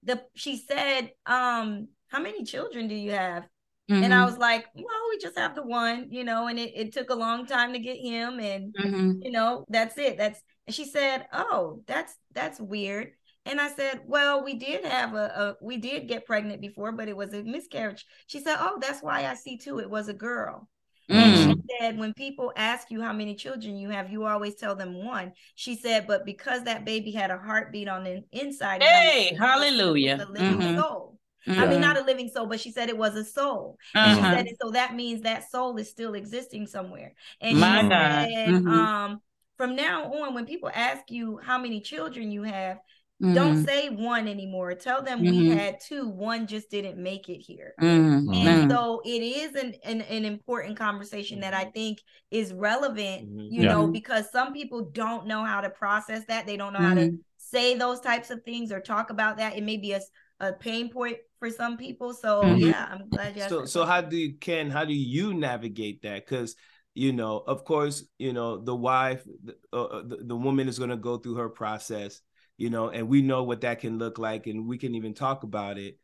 the 0.01 0.23
she 0.33 0.57
said, 0.57 1.11
um, 1.27 1.89
how 2.07 2.19
many 2.19 2.43
children 2.43 2.87
do 2.87 2.95
you 2.95 3.11
have? 3.11 3.43
Mm-hmm. 3.89 4.03
And 4.03 4.13
I 4.13 4.23
was 4.25 4.37
like, 4.37 4.65
well, 4.75 4.85
we 5.09 5.17
just 5.17 5.37
have 5.37 5.55
the 5.55 5.63
one, 5.63 6.07
you 6.11 6.23
know, 6.23 6.47
and 6.47 6.59
it, 6.59 6.73
it 6.75 6.93
took 6.93 7.09
a 7.09 7.15
long 7.15 7.45
time 7.45 7.73
to 7.73 7.79
get 7.79 7.97
him. 7.97 8.39
And, 8.39 8.73
mm-hmm. 8.73 9.21
you 9.21 9.31
know, 9.31 9.65
that's 9.69 9.97
it. 9.97 10.17
That's, 10.17 10.39
and 10.67 10.75
she 10.75 10.85
said, 10.85 11.25
oh, 11.33 11.81
that's, 11.87 12.15
that's 12.33 12.59
weird. 12.59 13.11
And 13.45 13.59
I 13.59 13.69
said, 13.69 14.01
well, 14.05 14.43
we 14.43 14.55
did 14.55 14.85
have 14.85 15.15
a, 15.15 15.55
a 15.59 15.65
we 15.65 15.77
did 15.77 16.07
get 16.07 16.25
pregnant 16.25 16.61
before, 16.61 16.91
but 16.91 17.07
it 17.07 17.17
was 17.17 17.33
a 17.33 17.41
miscarriage. 17.41 18.05
She 18.27 18.41
said, 18.41 18.57
oh, 18.59 18.77
that's 18.79 19.01
why 19.01 19.25
I 19.25 19.33
see 19.33 19.57
too. 19.57 19.79
It 19.79 19.89
was 19.89 20.07
a 20.07 20.13
girl. 20.13 20.69
Mm. 21.09 21.15
And 21.15 21.37
she 21.37 21.55
mm. 21.55 21.63
said, 21.79 21.97
when 21.97 22.13
people 22.13 22.53
ask 22.55 22.91
you 22.91 23.01
how 23.01 23.13
many 23.13 23.33
children 23.33 23.77
you 23.77 23.89
have, 23.89 24.11
you 24.11 24.25
always 24.25 24.55
tell 24.55 24.75
them 24.75 25.03
one. 25.03 25.31
She 25.55 25.75
said, 25.75 26.05
but 26.05 26.25
because 26.25 26.65
that 26.65 26.85
baby 26.85 27.11
had 27.11 27.31
a 27.31 27.39
heartbeat 27.39 27.87
on 27.87 28.03
the 28.03 28.23
inside, 28.31 28.83
hey, 28.83 29.35
hallelujah, 29.35 30.27
a 30.29 30.31
living 30.31 30.59
mm-hmm. 30.59 30.79
soul. 30.79 31.18
Mm-hmm. 31.47 31.59
I 31.59 31.67
mean, 31.67 31.81
not 31.81 31.97
a 31.97 32.03
living 32.03 32.29
soul, 32.29 32.47
but 32.47 32.59
she 32.59 32.71
said 32.71 32.89
it 32.89 32.97
was 32.97 33.15
a 33.15 33.23
soul. 33.23 33.77
Uh-huh. 33.95 34.05
And 34.05 34.17
she 34.17 34.25
uh-huh. 34.25 34.35
said, 34.37 34.47
so 34.61 34.71
that 34.71 34.95
means 34.95 35.21
that 35.21 35.49
soul 35.49 35.77
is 35.77 35.89
still 35.89 36.13
existing 36.13 36.67
somewhere. 36.67 37.13
And 37.41 37.59
My 37.59 37.81
she 37.81 37.89
God. 37.89 38.27
said, 38.29 38.49
mm-hmm. 38.49 38.67
um, 38.67 39.21
from 39.57 39.75
now 39.75 40.11
on, 40.11 40.33
when 40.33 40.45
people 40.45 40.69
ask 40.73 41.09
you 41.09 41.39
how 41.43 41.57
many 41.57 41.81
children 41.81 42.31
you 42.31 42.43
have, 42.43 42.79
Mm-hmm. 43.21 43.33
Don't 43.33 43.65
say 43.65 43.89
one 43.89 44.29
anymore. 44.29 44.73
Tell 44.75 45.01
them 45.01 45.19
mm-hmm. 45.21 45.37
we 45.37 45.49
had 45.49 45.81
two. 45.81 46.07
One 46.07 46.47
just 46.47 46.69
didn't 46.71 46.97
make 46.97 47.27
it 47.27 47.39
here. 47.39 47.73
Mm-hmm. 47.81 48.33
And 48.33 48.71
so 48.71 49.01
it 49.03 49.21
is 49.21 49.55
an, 49.55 49.75
an, 49.83 50.01
an, 50.01 50.23
important 50.23 50.77
conversation 50.77 51.41
that 51.41 51.53
I 51.53 51.65
think 51.65 52.01
is 52.31 52.53
relevant, 52.53 53.27
mm-hmm. 53.27 53.39
you 53.39 53.63
yeah. 53.63 53.73
know, 53.73 53.87
because 53.87 54.31
some 54.31 54.53
people 54.53 54.89
don't 54.93 55.27
know 55.27 55.43
how 55.43 55.59
to 55.59 55.69
process 55.69 56.23
that. 56.29 56.47
They 56.47 56.55
don't 56.55 56.71
know 56.71 56.79
how 56.79 56.93
to 56.93 57.07
mm-hmm. 57.07 57.15
say 57.37 57.75
those 57.75 57.99
types 57.99 58.29
of 58.29 58.41
things 58.43 58.71
or 58.71 58.79
talk 58.79 59.09
about 59.09 59.35
that. 59.37 59.57
It 59.57 59.65
may 59.65 59.75
be 59.75 59.91
a, 59.91 60.01
a 60.39 60.53
pain 60.53 60.89
point 60.89 61.17
for 61.39 61.49
some 61.49 61.77
people. 61.77 62.13
So 62.13 62.43
mm-hmm. 62.43 62.57
yeah, 62.57 62.87
I'm 62.91 63.09
glad 63.09 63.35
you 63.35 63.43
So 63.49 63.65
so 63.65 63.85
how 63.85 64.01
do 64.01 64.17
you 64.17 64.33
Ken, 64.35 64.69
how 64.69 64.85
do 64.85 64.93
you 64.93 65.33
navigate 65.33 66.03
that? 66.03 66.25
Because 66.25 66.55
you 66.93 67.13
know, 67.13 67.37
of 67.47 67.63
course, 67.63 68.03
you 68.17 68.33
know, 68.33 68.57
the 68.57 68.75
wife, 68.75 69.23
uh, 69.71 69.83
uh, 69.83 70.01
the, 70.05 70.17
the 70.17 70.35
woman 70.35 70.67
is 70.67 70.77
going 70.77 70.89
to 70.89 70.97
go 70.97 71.17
through 71.17 71.35
her 71.35 71.47
process, 71.47 72.21
you 72.57 72.69
know, 72.69 72.89
and 72.89 73.07
we 73.07 73.21
know 73.21 73.43
what 73.43 73.61
that 73.61 73.79
can 73.79 73.97
look 73.97 74.17
like, 74.17 74.47
and 74.47 74.67
we 74.67 74.77
can 74.77 74.95
even 74.95 75.13
talk 75.13 75.43
about 75.43 75.77
it. 75.77 75.97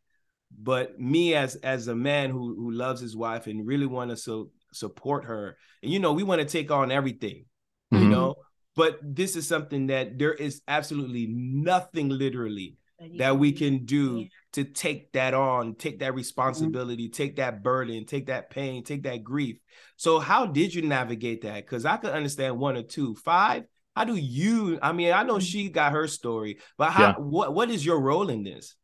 But 0.57 0.99
me 0.99 1.35
as 1.35 1.55
as 1.57 1.87
a 1.87 1.95
man 1.95 2.29
who 2.29 2.55
who 2.55 2.71
loves 2.71 3.01
his 3.01 3.15
wife 3.15 3.47
and 3.47 3.67
really 3.67 3.87
want 3.87 4.11
to 4.11 4.17
so 4.17 4.51
support 4.71 5.25
her, 5.25 5.57
and 5.83 5.91
you 5.91 5.99
know, 5.99 6.13
we 6.13 6.23
want 6.23 6.39
to 6.41 6.47
take 6.47 6.71
on 6.71 6.91
everything, 6.91 7.45
mm-hmm. 7.93 8.03
you 8.03 8.09
know. 8.09 8.35
But 8.75 8.99
this 9.01 9.35
is 9.35 9.47
something 9.47 9.87
that 9.87 10.17
there 10.19 10.33
is 10.33 10.61
absolutely 10.67 11.27
nothing 11.29 12.09
literally 12.09 12.77
that 13.17 13.37
we 13.37 13.51
can 13.51 13.85
do 13.85 14.25
to 14.53 14.63
take 14.63 15.11
that 15.13 15.33
on, 15.33 15.75
take 15.75 15.99
that 15.99 16.15
responsibility, 16.15 17.07
mm-hmm. 17.07 17.13
take 17.13 17.35
that 17.37 17.61
burden, 17.61 18.05
take 18.05 18.27
that 18.27 18.49
pain, 18.49 18.83
take 18.83 19.03
that 19.03 19.23
grief. 19.23 19.57
So, 19.97 20.19
how 20.19 20.45
did 20.45 20.73
you 20.73 20.81
navigate 20.81 21.41
that? 21.41 21.65
Because 21.65 21.85
I 21.85 21.97
could 21.97 22.11
understand 22.11 22.57
one 22.57 22.77
or 22.77 22.83
two. 22.83 23.15
Five, 23.15 23.65
how 23.95 24.05
do 24.05 24.15
you? 24.15 24.79
I 24.81 24.91
mean, 24.91 25.11
I 25.11 25.23
know 25.23 25.35
mm-hmm. 25.35 25.41
she 25.41 25.69
got 25.69 25.91
her 25.91 26.07
story, 26.07 26.59
but 26.77 26.91
how? 26.91 27.07
Yeah. 27.07 27.13
What 27.17 27.53
What 27.53 27.69
is 27.69 27.85
your 27.85 27.99
role 27.99 28.29
in 28.29 28.43
this? 28.43 28.75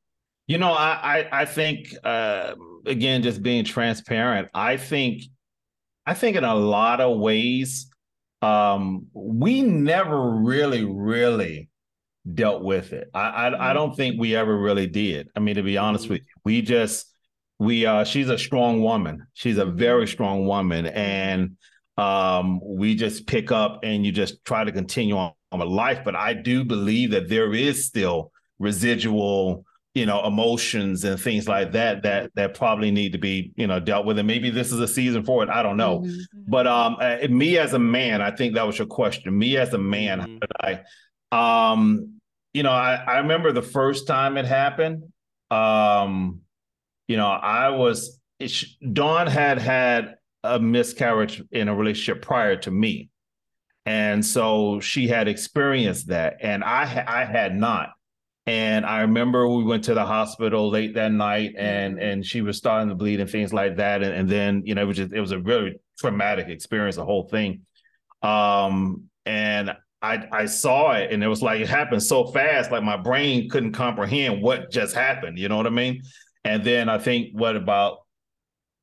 You 0.47 0.57
know, 0.57 0.73
I 0.73 1.19
I, 1.31 1.41
I 1.41 1.45
think 1.45 1.93
uh, 2.03 2.55
again, 2.85 3.23
just 3.23 3.41
being 3.41 3.63
transparent. 3.63 4.49
I 4.53 4.77
think, 4.77 5.23
I 6.05 6.13
think 6.13 6.35
in 6.35 6.43
a 6.43 6.55
lot 6.55 6.99
of 6.99 7.17
ways, 7.17 7.87
um, 8.41 9.07
we 9.13 9.61
never 9.61 10.31
really, 10.31 10.83
really 10.83 11.69
dealt 12.33 12.63
with 12.63 12.93
it. 12.93 13.09
I, 13.13 13.19
I, 13.19 13.47
I 13.47 13.51
mm-hmm. 13.51 13.73
don't 13.73 13.95
think 13.95 14.19
we 14.19 14.35
ever 14.35 14.55
really 14.55 14.87
did. 14.87 15.29
I 15.35 15.39
mean, 15.39 15.55
to 15.55 15.63
be 15.63 15.77
honest 15.77 16.05
mm-hmm. 16.05 16.13
with 16.13 16.21
you, 16.21 16.41
we 16.43 16.61
just 16.61 17.07
we 17.59 17.85
uh 17.85 18.03
she's 18.03 18.29
a 18.29 18.37
strong 18.37 18.81
woman. 18.81 19.27
She's 19.33 19.57
a 19.57 19.65
very 19.65 20.05
mm-hmm. 20.05 20.11
strong 20.11 20.45
woman, 20.45 20.87
and 20.87 21.57
um 21.97 22.59
we 22.63 22.95
just 22.95 23.27
pick 23.27 23.51
up 23.51 23.81
and 23.83 24.05
you 24.05 24.11
just 24.11 24.43
try 24.45 24.63
to 24.63 24.71
continue 24.71 25.17
on, 25.17 25.33
on 25.51 25.59
with 25.59 25.69
life. 25.69 25.99
But 26.03 26.15
I 26.15 26.33
do 26.33 26.63
believe 26.63 27.11
that 27.11 27.29
there 27.29 27.53
is 27.53 27.85
still 27.85 28.31
residual 28.59 29.65
you 29.93 30.05
know 30.05 30.23
emotions 30.25 31.03
and 31.03 31.19
things 31.19 31.49
like 31.49 31.73
that 31.73 32.03
that 32.03 32.31
that 32.35 32.53
probably 32.53 32.91
need 32.91 33.11
to 33.11 33.17
be 33.17 33.51
you 33.57 33.67
know 33.67 33.77
dealt 33.77 34.05
with 34.05 34.17
and 34.17 34.27
maybe 34.27 34.49
this 34.49 34.71
is 34.71 34.79
a 34.79 34.87
season 34.87 35.21
for 35.21 35.43
it 35.43 35.49
i 35.49 35.61
don't 35.61 35.75
know 35.75 35.99
mm-hmm. 35.99 36.41
but 36.47 36.65
um 36.65 36.95
uh, 37.01 37.17
me 37.29 37.57
as 37.57 37.73
a 37.73 37.79
man 37.79 38.21
i 38.21 38.31
think 38.31 38.53
that 38.53 38.65
was 38.65 38.77
your 38.77 38.87
question 38.87 39.37
me 39.37 39.57
as 39.57 39.73
a 39.73 39.77
man 39.77 40.21
mm-hmm. 40.21 40.37
i 40.61 40.79
um, 41.31 42.20
you 42.53 42.63
know, 42.63 42.71
I, 42.71 42.95
I 42.95 43.17
remember 43.19 43.51
the 43.51 43.61
first 43.61 44.07
time 44.07 44.37
it 44.37 44.45
happened. 44.45 45.03
Um, 45.49 46.41
you 47.07 47.17
know, 47.17 47.27
I 47.27 47.69
was 47.69 48.19
it, 48.39 48.63
Dawn 48.93 49.27
had 49.27 49.59
had 49.59 50.15
a 50.43 50.59
miscarriage 50.59 51.43
in 51.51 51.67
a 51.67 51.75
relationship 51.75 52.21
prior 52.21 52.55
to 52.57 52.71
me, 52.71 53.09
and 53.85 54.25
so 54.25 54.79
she 54.79 55.07
had 55.07 55.27
experienced 55.27 56.07
that, 56.07 56.37
and 56.41 56.63
I 56.63 56.83
I 57.07 57.25
had 57.25 57.55
not. 57.55 57.89
And 58.47 58.87
I 58.87 59.01
remember 59.01 59.47
we 59.47 59.63
went 59.63 59.83
to 59.83 59.93
the 59.93 60.05
hospital 60.05 60.69
late 60.69 60.95
that 60.95 61.11
night, 61.11 61.53
and 61.57 61.95
mm-hmm. 61.95 62.03
and 62.03 62.25
she 62.25 62.41
was 62.41 62.57
starting 62.57 62.89
to 62.89 62.95
bleed 62.95 63.19
and 63.19 63.29
things 63.29 63.53
like 63.53 63.77
that, 63.77 64.03
and, 64.03 64.13
and 64.13 64.29
then 64.29 64.63
you 64.65 64.75
know 64.75 64.81
it 64.81 64.85
was 64.85 64.97
just 64.97 65.13
it 65.13 65.21
was 65.21 65.31
a 65.31 65.39
really 65.39 65.79
traumatic 65.99 66.47
experience, 66.49 66.95
the 66.95 67.05
whole 67.05 67.27
thing. 67.29 67.61
Um, 68.23 69.09
and 69.25 69.75
I 70.01 70.27
I 70.31 70.45
saw 70.45 70.93
it 70.93 71.11
and 71.11 71.23
it 71.23 71.27
was 71.27 71.41
like 71.41 71.61
it 71.61 71.69
happened 71.69 72.03
so 72.03 72.25
fast, 72.25 72.71
like 72.71 72.83
my 72.83 72.97
brain 72.97 73.49
couldn't 73.49 73.73
comprehend 73.73 74.41
what 74.41 74.71
just 74.71 74.95
happened. 74.95 75.37
You 75.37 75.49
know 75.49 75.57
what 75.57 75.67
I 75.67 75.71
mean? 75.71 76.01
And 76.43 76.63
then 76.63 76.89
I 76.89 76.97
think 76.97 77.29
what 77.33 77.55
about 77.55 77.99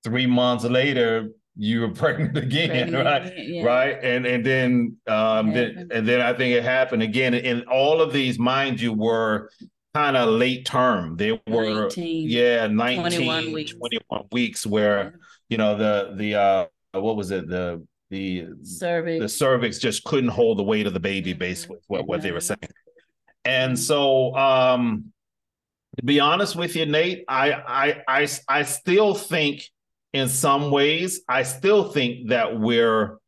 three 0.05 0.27
months 0.27 0.65
later, 0.65 1.31
you 1.57 1.81
were 1.81 1.89
pregnant 1.95 2.37
again, 2.37 2.93
pregnant, 2.93 3.05
right? 3.05 3.33
Yeah. 3.37 3.65
Right. 3.65 3.99
And 4.03 4.27
and 4.27 4.47
then 4.47 4.97
um 5.09 5.53
then, 5.53 5.89
and 5.93 6.07
then 6.07 6.21
I 6.21 6.33
think 6.33 6.55
it 6.55 6.63
happened 6.63 7.03
again. 7.03 7.35
And 7.35 7.65
all 7.65 8.01
of 8.01 8.13
these, 8.13 8.39
mind 8.39 8.81
you, 8.81 8.93
were 8.93 9.51
kind 9.95 10.17
of 10.17 10.29
late 10.29 10.67
term. 10.67 11.17
They 11.17 11.33
were 11.49 11.83
19, 11.83 12.31
yeah, 12.31 12.69
19, 12.69 13.01
21 13.01 13.53
weeks, 13.53 13.73
21 13.73 14.25
weeks 14.31 14.67
where, 14.67 15.03
yeah. 15.03 15.11
you 15.49 15.57
know, 15.57 15.77
the 15.77 16.15
the 16.15 16.35
uh 16.37 16.67
what 16.93 17.17
was 17.17 17.33
it? 17.33 17.49
The 17.49 17.85
the 18.11 18.47
cervix 18.63 19.23
the 19.23 19.29
cervix 19.29 19.79
just 19.79 20.05
couldn't 20.05 20.31
hold 20.31 20.59
the 20.59 20.63
weight 20.63 20.87
of 20.87 20.95
the 20.95 21.01
baby 21.01 21.33
mm-hmm. 21.33 21.41
basically 21.41 21.79
what, 21.87 22.07
what 22.07 22.23
they 22.23 22.33
were 22.33 22.41
saying. 22.41 22.59
And 23.45 23.79
so 23.79 24.35
um 24.35 25.13
to 25.97 26.05
be 26.05 26.21
honest 26.21 26.57
with 26.57 26.77
you 26.77 26.87
nate 26.87 27.25
I, 27.29 27.53
I 27.53 28.03
i 28.09 28.29
i 28.49 28.63
still 28.63 29.15
think 29.15 29.65
in 30.13 30.29
some 30.29 30.71
ways 30.71 31.23
i 31.29 31.43
still 31.43 31.91
think 31.91 32.29
that 32.29 32.59
we're 32.59 33.19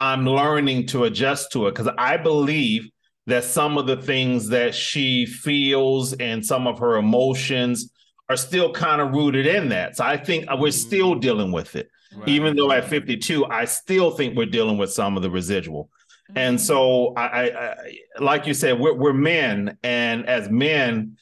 i'm 0.00 0.26
learning 0.26 0.86
to 0.86 1.04
adjust 1.04 1.52
to 1.52 1.66
it 1.66 1.74
because 1.74 1.92
i 1.98 2.16
believe 2.16 2.88
that 3.26 3.44
some 3.44 3.78
of 3.78 3.86
the 3.86 3.96
things 3.96 4.48
that 4.48 4.74
she 4.74 5.26
feels 5.26 6.12
and 6.14 6.44
some 6.44 6.66
of 6.66 6.78
her 6.78 6.96
emotions 6.96 7.90
are 8.28 8.36
still 8.36 8.72
kind 8.72 9.00
of 9.00 9.12
rooted 9.12 9.46
in 9.46 9.68
that. 9.68 9.96
So 9.96 10.04
i 10.04 10.16
think 10.16 10.46
we're 10.56 10.70
still 10.72 11.12
mm-hmm. 11.12 11.20
dealing 11.20 11.52
with 11.52 11.76
it 11.76 11.88
Right. 12.16 12.28
Even 12.28 12.56
though 12.56 12.70
at 12.70 12.88
52, 12.88 13.46
I 13.46 13.64
still 13.64 14.10
think 14.10 14.36
we're 14.36 14.46
dealing 14.46 14.78
with 14.78 14.92
some 14.92 15.16
of 15.16 15.22
the 15.22 15.30
residual. 15.30 15.90
Mm-hmm. 16.30 16.38
And 16.38 16.60
so 16.60 17.14
I, 17.14 17.50
I, 17.50 17.76
like 18.18 18.46
you 18.46 18.54
said, 18.54 18.78
we're, 18.78 18.94
we're 18.94 19.12
men, 19.12 19.76
and 19.82 20.26
as 20.26 20.48
men, 20.48 21.16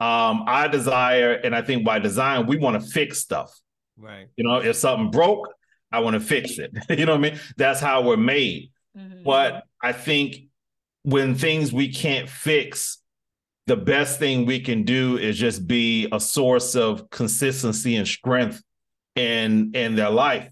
um, 0.00 0.44
I 0.46 0.68
desire, 0.68 1.32
and 1.32 1.54
I 1.54 1.62
think 1.62 1.84
by 1.84 1.98
design, 1.98 2.46
we 2.46 2.56
want 2.56 2.80
to 2.80 2.88
fix 2.88 3.18
stuff. 3.18 3.52
Right. 3.96 4.28
You 4.36 4.44
know, 4.44 4.56
if 4.56 4.76
something 4.76 5.10
broke, 5.10 5.48
I 5.90 6.00
want 6.00 6.14
to 6.14 6.20
fix 6.20 6.58
it. 6.58 6.72
you 6.98 7.06
know 7.06 7.12
what 7.12 7.26
I 7.26 7.30
mean? 7.30 7.40
That's 7.56 7.80
how 7.80 8.02
we're 8.02 8.16
made. 8.16 8.70
Mm-hmm. 8.96 9.22
But 9.24 9.64
I 9.82 9.92
think 9.92 10.48
when 11.02 11.34
things 11.34 11.72
we 11.72 11.92
can't 11.92 12.28
fix, 12.28 12.98
the 13.66 13.76
best 13.76 14.18
thing 14.18 14.46
we 14.46 14.60
can 14.60 14.82
do 14.84 15.18
is 15.18 15.38
just 15.38 15.66
be 15.66 16.08
a 16.10 16.18
source 16.18 16.74
of 16.74 17.10
consistency 17.10 17.96
and 17.96 18.08
strength 18.08 18.62
in 19.18 19.72
in 19.74 19.96
their 19.96 20.10
life 20.10 20.48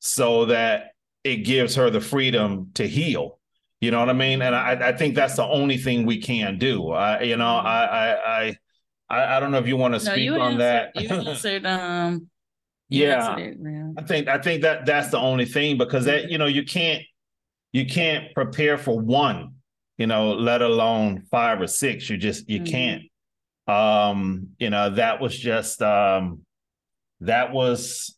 so 0.00 0.46
that 0.46 0.92
it 1.24 1.38
gives 1.38 1.74
her 1.76 1.90
the 1.90 2.00
freedom 2.00 2.70
to 2.74 2.86
heal 2.88 3.38
You 3.80 3.90
know 3.90 4.00
what 4.00 4.10
I 4.10 4.14
mean? 4.14 4.42
And 4.42 4.54
I, 4.54 4.90
I 4.90 4.92
think 4.96 5.14
that's 5.14 5.36
the 5.36 5.44
only 5.44 5.78
thing 5.78 6.06
we 6.06 6.20
can 6.20 6.58
do. 6.58 6.90
I, 6.92 7.22
you 7.22 7.36
know, 7.36 7.44
Mm-hmm. 7.46 7.66
I, 7.66 7.80
I, 8.12 8.56
I, 9.10 9.36
I 9.36 9.40
don't 9.40 9.50
know 9.52 9.58
if 9.58 9.66
you 9.66 9.76
want 9.76 9.94
to 9.94 10.00
No, 10.04 10.12
speak 10.12 10.30
on 10.38 10.54
answered, 10.54 10.60
that. 10.60 10.92
you 10.94 11.08
answered, 11.08 11.66
um, 11.66 12.30
you 12.88 13.04
Yeah. 13.04 13.30
answered 13.30 13.38
it, 13.38 13.56
yeah. 13.62 13.88
I 13.98 14.02
think 14.02 14.28
I 14.28 14.38
think 14.38 14.62
that 14.62 14.86
that's 14.86 15.10
the 15.10 15.18
only 15.18 15.46
thing 15.46 15.78
because 15.78 16.04
that 16.04 16.30
you 16.30 16.38
know 16.38 16.46
you 16.46 16.64
can't 16.64 17.02
you 17.72 17.86
can't 17.86 18.34
prepare 18.34 18.78
for 18.78 18.98
one, 18.98 19.54
you 19.98 20.06
know, 20.06 20.32
let 20.34 20.62
alone 20.62 21.22
five 21.30 21.60
or 21.60 21.66
six. 21.68 22.08
You 22.10 22.16
just 22.18 22.48
you 22.48 22.60
Mhm. 22.60 22.66
can't. 22.70 23.02
Um, 23.66 24.48
you 24.58 24.70
know, 24.70 24.90
that 24.90 25.20
was 25.20 25.38
just 25.38 25.82
um 25.82 26.44
that 27.20 27.52
was 27.52 28.16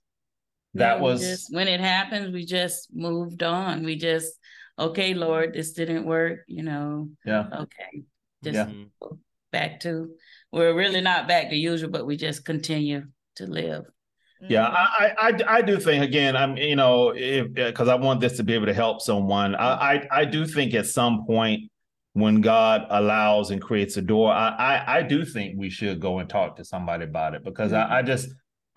that 0.74 1.00
was 1.00 1.20
just, 1.20 1.54
when 1.54 1.68
it 1.68 1.80
happens, 1.80 2.32
we 2.32 2.44
just 2.44 2.88
moved 2.94 3.42
on. 3.42 3.82
We 3.82 3.96
just, 3.96 4.32
okay, 4.78 5.12
Lord, 5.14 5.52
this 5.52 5.72
didn't 5.72 6.06
work, 6.06 6.40
you 6.46 6.62
know, 6.62 7.10
yeah. 7.24 7.46
okay. 7.52 8.04
Just 8.42 8.68
Yeah. 8.68 9.08
Back 9.52 9.80
to, 9.80 10.08
we're 10.50 10.74
really 10.74 11.02
not 11.02 11.28
back 11.28 11.50
to 11.50 11.56
usual, 11.56 11.90
but 11.90 12.06
we 12.06 12.16
just 12.16 12.46
continue 12.46 13.04
to 13.36 13.46
live. 13.46 13.84
Yeah. 14.48 14.66
I, 14.66 15.12
I 15.18 15.58
I 15.58 15.62
do 15.62 15.78
think 15.78 16.02
again. 16.02 16.36
I'm 16.36 16.56
you 16.56 16.74
know 16.74 17.12
if 17.14 17.46
uh, 17.46 17.66
because 17.66 17.88
I 17.88 17.94
want 17.94 18.20
this 18.20 18.36
to 18.38 18.42
be 18.42 18.54
able 18.54 18.66
to 18.66 18.74
help 18.74 19.00
someone. 19.00 19.54
I, 19.54 19.94
I 19.94 20.08
I 20.10 20.24
do 20.24 20.46
think 20.46 20.74
at 20.74 20.86
some 20.86 21.24
point 21.26 21.70
when 22.14 22.40
God 22.40 22.86
allows 22.90 23.50
and 23.50 23.62
creates 23.62 23.96
a 23.98 24.02
door, 24.02 24.32
I 24.32 24.48
I, 24.48 24.98
I 24.98 25.02
do 25.02 25.24
think 25.24 25.56
we 25.56 25.70
should 25.70 26.00
go 26.00 26.18
and 26.18 26.28
talk 26.28 26.56
to 26.56 26.64
somebody 26.64 27.04
about 27.04 27.34
it 27.34 27.44
because 27.44 27.72
I, 27.72 27.82
I 27.82 27.98
mm-hmm. 27.98 28.06
just 28.08 28.30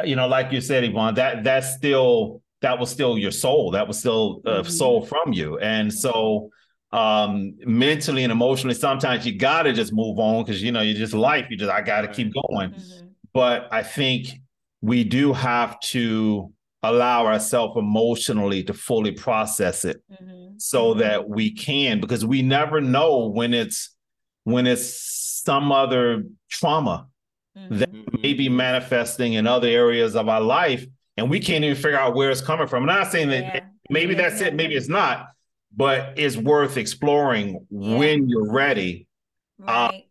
you 0.04 0.16
know 0.16 0.28
like 0.28 0.52
you 0.52 0.62
said, 0.62 0.84
Yvonne, 0.84 1.16
that 1.16 1.44
that's 1.44 1.76
still 1.76 2.42
that 2.62 2.80
was 2.80 2.90
still 2.90 3.18
your 3.18 3.32
soul. 3.32 3.72
That 3.72 3.88
was 3.88 4.00
still 4.00 4.42
uh, 4.46 4.62
Mhm. 4.62 4.70
soul 4.70 5.06
from 5.06 5.34
you, 5.34 5.58
and 5.60 5.94
so 5.94 6.50
um 6.92 7.54
mentally 7.66 8.24
and 8.24 8.32
emotionally 8.32 8.76
sometimes 8.76 9.26
you 9.26 9.36
gotta 9.36 9.74
just 9.74 9.92
move 9.92 10.20
on 10.20 10.44
because 10.44 10.62
you 10.62 10.72
know 10.72 10.82
you 10.82 10.94
just 10.94 11.14
life 11.16 11.48
you 11.50 11.58
just 11.58 11.72
i 11.72 11.82
gotta 11.82 12.08
keep 12.08 12.32
going 12.48 12.70
Mhm. 12.70 13.10
but 13.34 13.68
I 13.72 13.82
think 13.84 14.28
we 14.82 15.04
do 15.04 15.34
have 15.34 15.80
to 15.96 16.54
allow 16.84 17.26
ourselves 17.26 17.74
emotionally 17.76 18.64
to 18.64 18.74
fully 18.74 19.12
process 19.12 19.84
it 19.84 19.98
Mhm. 20.12 20.62
so 20.62 20.94
that 20.94 21.28
we 21.28 21.52
can 21.52 22.00
because 22.00 22.24
we 22.24 22.42
never 22.44 22.80
know 22.80 23.26
when 23.28 23.54
it's 23.54 23.96
when 24.44 24.68
it's 24.68 25.42
some 25.44 25.72
other 25.72 26.24
trauma 26.50 27.08
that 27.56 27.92
Mhm. 27.92 28.22
may 28.22 28.34
be 28.34 28.50
manifesting 28.50 29.34
in 29.34 29.48
other 29.48 29.68
areas 29.68 30.16
of 30.16 30.28
our 30.30 30.42
life 30.42 30.86
and 31.18 31.30
we 31.30 31.40
can't 31.40 31.64
even 31.64 31.76
figure 31.76 31.98
out 31.98 32.14
where 32.16 32.30
it's 32.30 32.42
coming 32.42 32.68
from. 32.68 32.84
I'm 32.90 32.96
not 32.98 33.12
saying 33.12 33.30
that 33.30 33.44
Yeah. 33.44 33.60
maybe 33.90 34.14
Yeah, 34.14 34.22
that's 34.24 34.42
yeah, 34.42 34.48
it, 34.48 34.56
maybe 34.56 34.76
it's 34.76 34.90
not, 34.90 35.30
but 35.76 36.14
it's 36.18 36.36
worth 36.36 36.78
exploring 36.78 37.66
Yeah. 37.70 37.98
when 37.98 38.28
you're 38.30 38.52
ready. 38.52 39.08
Right. 39.58 40.04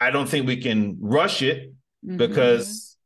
I 0.00 0.10
don't 0.10 0.28
think 0.28 0.46
we 0.46 0.56
can 0.56 0.96
rush 1.00 1.42
it 1.42 1.72
Mhm. 2.04 2.16
because 2.18 2.96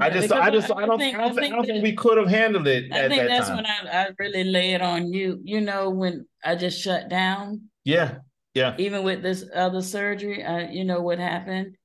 I 0.00 0.08
just, 0.08 0.28
because 0.28 0.30
I 0.46 0.50
just, 0.50 0.70
I- 0.70 0.74
I 0.74 0.82
I 0.82 0.86
don't, 0.86 0.98
think- 0.98 1.14
I 1.16 1.20
don't, 1.20 1.30
I 1.30 1.34
think, 1.42 1.52
I 1.52 1.56
don't 1.56 1.66
think 1.66 1.76
that- 1.78 1.82
we 1.82 1.92
could 1.94 2.16
have 2.16 2.28
handled 2.28 2.66
it 2.66 2.90
I 2.92 2.98
at 3.00 3.10
think 3.10 3.22
that 3.22 3.28
that's 3.28 3.48
time. 3.48 3.56
when 3.58 3.66
I, 3.66 4.04
I 4.04 4.08
really 4.18 4.44
lay 4.44 4.72
it 4.72 4.80
on 4.80 5.12
you, 5.12 5.38
you 5.44 5.60
know, 5.60 5.90
when 5.90 6.26
I 6.42 6.54
just 6.56 6.80
shut 6.80 7.10
down, 7.10 7.68
yeah, 7.84 8.16
yeah, 8.54 8.74
even 8.78 9.02
with 9.02 9.22
this 9.22 9.44
other 9.54 9.82
surgery, 9.82 10.42
I, 10.42 10.70
you 10.70 10.84
know, 10.84 11.02
what 11.02 11.18
happened, 11.18 11.76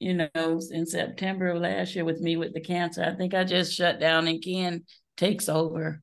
you 0.00 0.14
know, 0.14 0.60
in 0.70 0.86
September 0.86 1.48
of 1.48 1.60
last 1.60 1.94
year 1.94 2.04
with 2.04 2.20
me 2.20 2.36
with 2.36 2.54
the 2.54 2.60
cancer, 2.60 3.02
I 3.02 3.16
think 3.16 3.34
I 3.34 3.44
just 3.44 3.72
shut 3.74 3.98
down 4.00 4.28
and 4.28 4.42
Ken 4.42 4.84
takes 5.16 5.48
over 5.48 6.00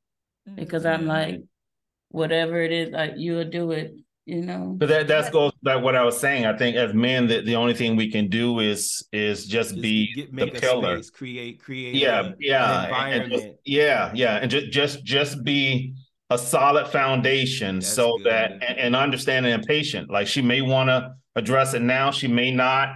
because 0.55 0.85
I'm 0.85 1.03
Mhm. 1.03 1.07
like, 1.07 1.41
whatever 2.09 2.61
it 2.61 2.71
is, 2.71 2.91
like 2.91 3.13
you'll 3.17 3.49
do 3.49 3.71
it, 3.71 3.93
you 4.25 4.41
know. 4.41 4.75
but 4.77 4.89
that 4.89 5.07
that's 5.07 5.29
goes 5.29 5.51
back 5.63 5.81
what 5.83 5.95
I 5.95 6.03
was 6.03 6.17
saying. 6.19 6.45
I 6.45 6.57
think 6.57 6.75
as 6.75 6.93
men, 6.93 7.27
that 7.27 7.45
the 7.45 7.55
only 7.55 7.73
thing 7.73 7.95
we 7.95 8.11
can 8.11 8.27
do 8.27 8.59
is 8.59 9.05
is 9.11 9.45
just, 9.47 9.71
Just 9.71 9.81
be 9.81 10.13
get, 10.13 10.29
the 10.29 10.35
make 10.45 10.57
a 10.57 10.61
pillar. 10.61 10.97
space, 10.97 11.09
create, 11.09 11.59
create. 11.59 11.95
Yeah, 11.95 12.27
a- 12.27 12.33
yeah, 12.39 12.85
An 12.87 13.13
and- 13.13 13.23
and 13.23 13.31
just- 13.31 13.47
yeah, 13.65 14.11
yeah, 14.13 14.35
and 14.37 14.51
just 14.51 14.71
just 14.71 15.03
just 15.03 15.43
be 15.43 15.93
a 16.29 16.37
solid 16.37 16.87
foundation 16.87 17.75
That's 17.75 17.87
so 17.87 18.17
good. 18.17 18.25
that 18.27 18.51
and, 18.51 18.77
and 18.79 18.95
understanding 18.95 19.53
and 19.53 19.63
patient. 19.65 20.09
Like 20.09 20.27
she 20.27 20.41
may 20.41 20.61
want 20.61 20.89
to 20.89 21.13
address 21.35 21.73
it 21.73 21.81
now, 21.81 22.11
she 22.11 22.27
may 22.27 22.51
not, 22.51 22.95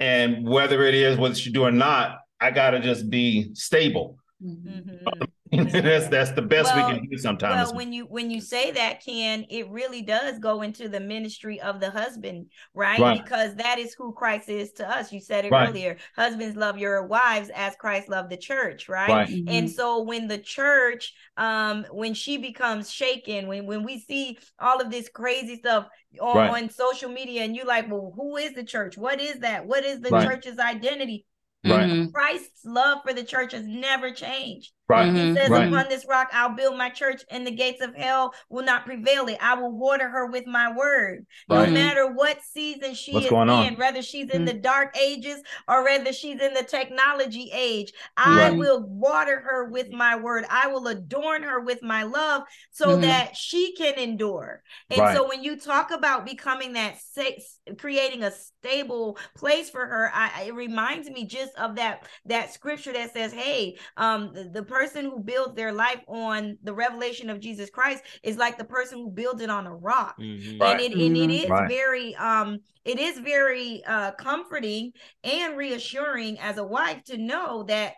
and 0.00 0.46
whether 0.46 0.82
it 0.84 0.94
is 0.94 1.16
whether 1.16 1.34
she 1.34 1.50
do 1.50 1.62
or 1.64 1.72
not, 1.72 2.18
I 2.40 2.50
gotta 2.50 2.80
just 2.80 3.08
be 3.10 3.54
stable. 3.54 4.18
Mhm. 4.42 5.27
That's 5.72 6.08
that's 6.08 6.30
the 6.32 6.42
best 6.42 6.74
Well- 6.74 6.90
we 6.90 6.98
can 6.98 7.08
do 7.08 7.18
sometimes. 7.18 7.68
Well, 7.68 7.76
when 7.76 7.92
you 7.92 8.04
when 8.04 8.30
you 8.30 8.40
say 8.40 8.70
that, 8.72 9.04
Ken, 9.04 9.44
it 9.50 9.68
really 9.70 10.02
does 10.02 10.38
go 10.38 10.62
into 10.62 10.88
the 10.88 11.00
ministry 11.00 11.60
of 11.60 11.80
the 11.80 11.90
husband, 11.90 12.46
right? 12.74 12.98
Right. 12.98 13.22
Because 13.22 13.54
that 13.56 13.78
is 13.78 13.94
who 13.94 14.12
Christ 14.12 14.48
is 14.48 14.72
to 14.72 14.88
us. 14.88 15.12
You 15.12 15.20
said 15.20 15.44
it 15.44 15.50
Right. 15.52 15.68
earlier. 15.68 15.96
Husbands 16.16 16.56
love 16.56 16.78
your 16.78 17.06
wives 17.06 17.50
as 17.54 17.74
Christ 17.76 18.08
loved 18.08 18.30
the 18.30 18.36
church, 18.36 18.88
right? 18.88 19.08
right. 19.08 19.28
And 19.28 19.68
Mhm. 19.68 19.70
so 19.70 20.02
when 20.02 20.28
the 20.28 20.38
church, 20.38 21.14
um, 21.36 21.84
when 21.90 22.14
she 22.14 22.36
becomes 22.38 22.90
shaken, 22.90 23.46
when 23.48 23.66
when 23.66 23.82
we 23.84 23.98
see 24.00 24.38
all 24.58 24.80
of 24.80 24.90
this 24.90 25.08
crazy 25.08 25.56
stuff 25.56 25.88
on, 26.20 26.36
Right. 26.36 26.62
on 26.62 26.70
social 26.70 27.10
media, 27.10 27.42
and 27.42 27.54
you're 27.54 27.66
like, 27.66 27.90
well, 27.90 28.12
who 28.16 28.36
is 28.36 28.54
the 28.54 28.64
church? 28.64 28.96
What 28.96 29.20
is 29.20 29.40
that? 29.40 29.66
What 29.66 29.84
is 29.84 30.00
the 30.00 30.10
Right. 30.10 30.26
church's 30.26 30.58
identity? 30.58 31.24
Right. 31.64 31.90
Mhm. 31.90 32.12
Christ's 32.12 32.64
love 32.64 32.98
for 33.04 33.12
the 33.12 33.24
church 33.24 33.52
has 33.52 33.66
never 33.66 34.12
changed. 34.12 34.72
Right. 34.88 35.12
He 35.12 35.34
says, 35.34 35.50
Right. 35.50 35.68
Upon 35.68 35.88
this 35.88 36.06
rock 36.08 36.28
I'll 36.32 36.54
build 36.54 36.78
my 36.78 36.88
church, 36.88 37.22
and 37.30 37.46
the 37.46 37.50
gates 37.50 37.82
of 37.82 37.94
hell 37.94 38.32
will 38.48 38.64
not 38.64 38.86
prevail 38.86 39.26
it. 39.28 39.36
I 39.40 39.54
will 39.54 39.70
water 39.72 40.08
her 40.08 40.26
with 40.26 40.46
my 40.46 40.72
word. 40.74 41.26
Right. 41.48 41.68
No 41.68 41.74
matter 41.74 42.10
what 42.10 42.38
season 42.42 42.94
she 42.94 43.12
What's 43.12 43.26
is 43.26 43.30
going 43.30 43.48
in, 43.50 43.54
on? 43.54 43.74
whether 43.76 44.00
she's 44.00 44.30
in 44.30 44.42
Mhm. 44.42 44.46
the 44.46 44.54
dark 44.54 44.96
ages 44.96 45.42
or 45.68 45.84
whether 45.84 46.12
she's 46.12 46.40
in 46.40 46.54
the 46.54 46.62
technology 46.62 47.50
age, 47.52 47.92
I 48.16 48.48
Right. 48.48 48.56
will 48.56 48.82
water 48.82 49.40
her 49.40 49.64
with 49.66 49.90
my 49.92 50.16
word. 50.16 50.46
I 50.48 50.68
will 50.68 50.86
adorn 50.88 51.42
her 51.42 51.60
with 51.60 51.82
my 51.82 52.04
love 52.04 52.44
so 52.70 52.96
Mhm. 52.96 53.02
that 53.02 53.36
she 53.36 53.74
can 53.74 53.94
endure. 53.94 54.62
And 54.90 55.00
Right. 55.00 55.14
so 55.14 55.28
when 55.28 55.44
you 55.44 55.56
talk 55.60 55.90
about 55.90 56.24
becoming 56.24 56.72
that 56.74 56.96
safe, 56.98 57.42
creating 57.78 58.22
a 58.22 58.30
stable 58.30 59.18
place 59.36 59.68
for 59.68 59.86
her, 59.86 60.10
I, 60.14 60.30
I- 60.34 60.42
it 60.44 60.54
reminds 60.54 61.10
me 61.10 61.26
just 61.26 61.54
of 61.56 61.76
that 61.76 62.06
that 62.24 62.52
scripture 62.52 62.92
that 62.92 63.12
says, 63.12 63.32
"Hey, 63.32 63.78
um, 63.96 64.32
the, 64.32 64.44
the 64.44 64.62
person 64.78 65.04
who 65.04 65.20
builds 65.20 65.54
their 65.54 65.72
life 65.72 66.02
on 66.06 66.56
the 66.62 66.74
revelation 66.74 67.30
of 67.30 67.40
Jesus 67.40 67.70
Christ 67.70 68.02
is 68.22 68.36
like 68.36 68.58
the 68.58 68.64
person 68.64 68.98
who 68.98 69.10
builds 69.10 69.42
it 69.42 69.50
on 69.50 69.66
a 69.66 69.74
rock." 69.74 70.16
Mhm. 70.18 70.60
Right. 70.60 70.70
And 70.72 70.80
it 70.80 70.92
and 70.92 71.16
it 71.16 71.48
Mhm. 71.48 71.50
Right. 71.50 71.68
very 71.68 72.14
um 72.16 72.58
it 72.84 72.98
is 72.98 73.18
very 73.18 73.82
uh 73.84 74.12
comforting 74.12 74.92
and 75.24 75.56
reassuring 75.56 76.38
as 76.40 76.58
a 76.58 76.64
wife 76.64 77.02
to 77.04 77.16
know 77.16 77.64
that 77.64 77.94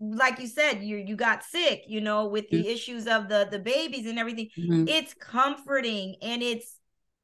like 0.00 0.40
you 0.40 0.48
said 0.48 0.82
you 0.82 0.96
you 0.96 1.14
got 1.14 1.44
sick 1.44 1.84
you 1.86 2.00
know 2.00 2.26
with 2.26 2.48
the 2.50 2.66
issues 2.66 3.06
of 3.06 3.28
the 3.28 3.46
the 3.48 3.60
babies 3.60 4.06
and 4.06 4.18
everything 4.18 4.48
Mhm. 4.58 4.88
it's 4.88 5.14
comforting 5.14 6.16
and 6.20 6.42
it's 6.42 6.80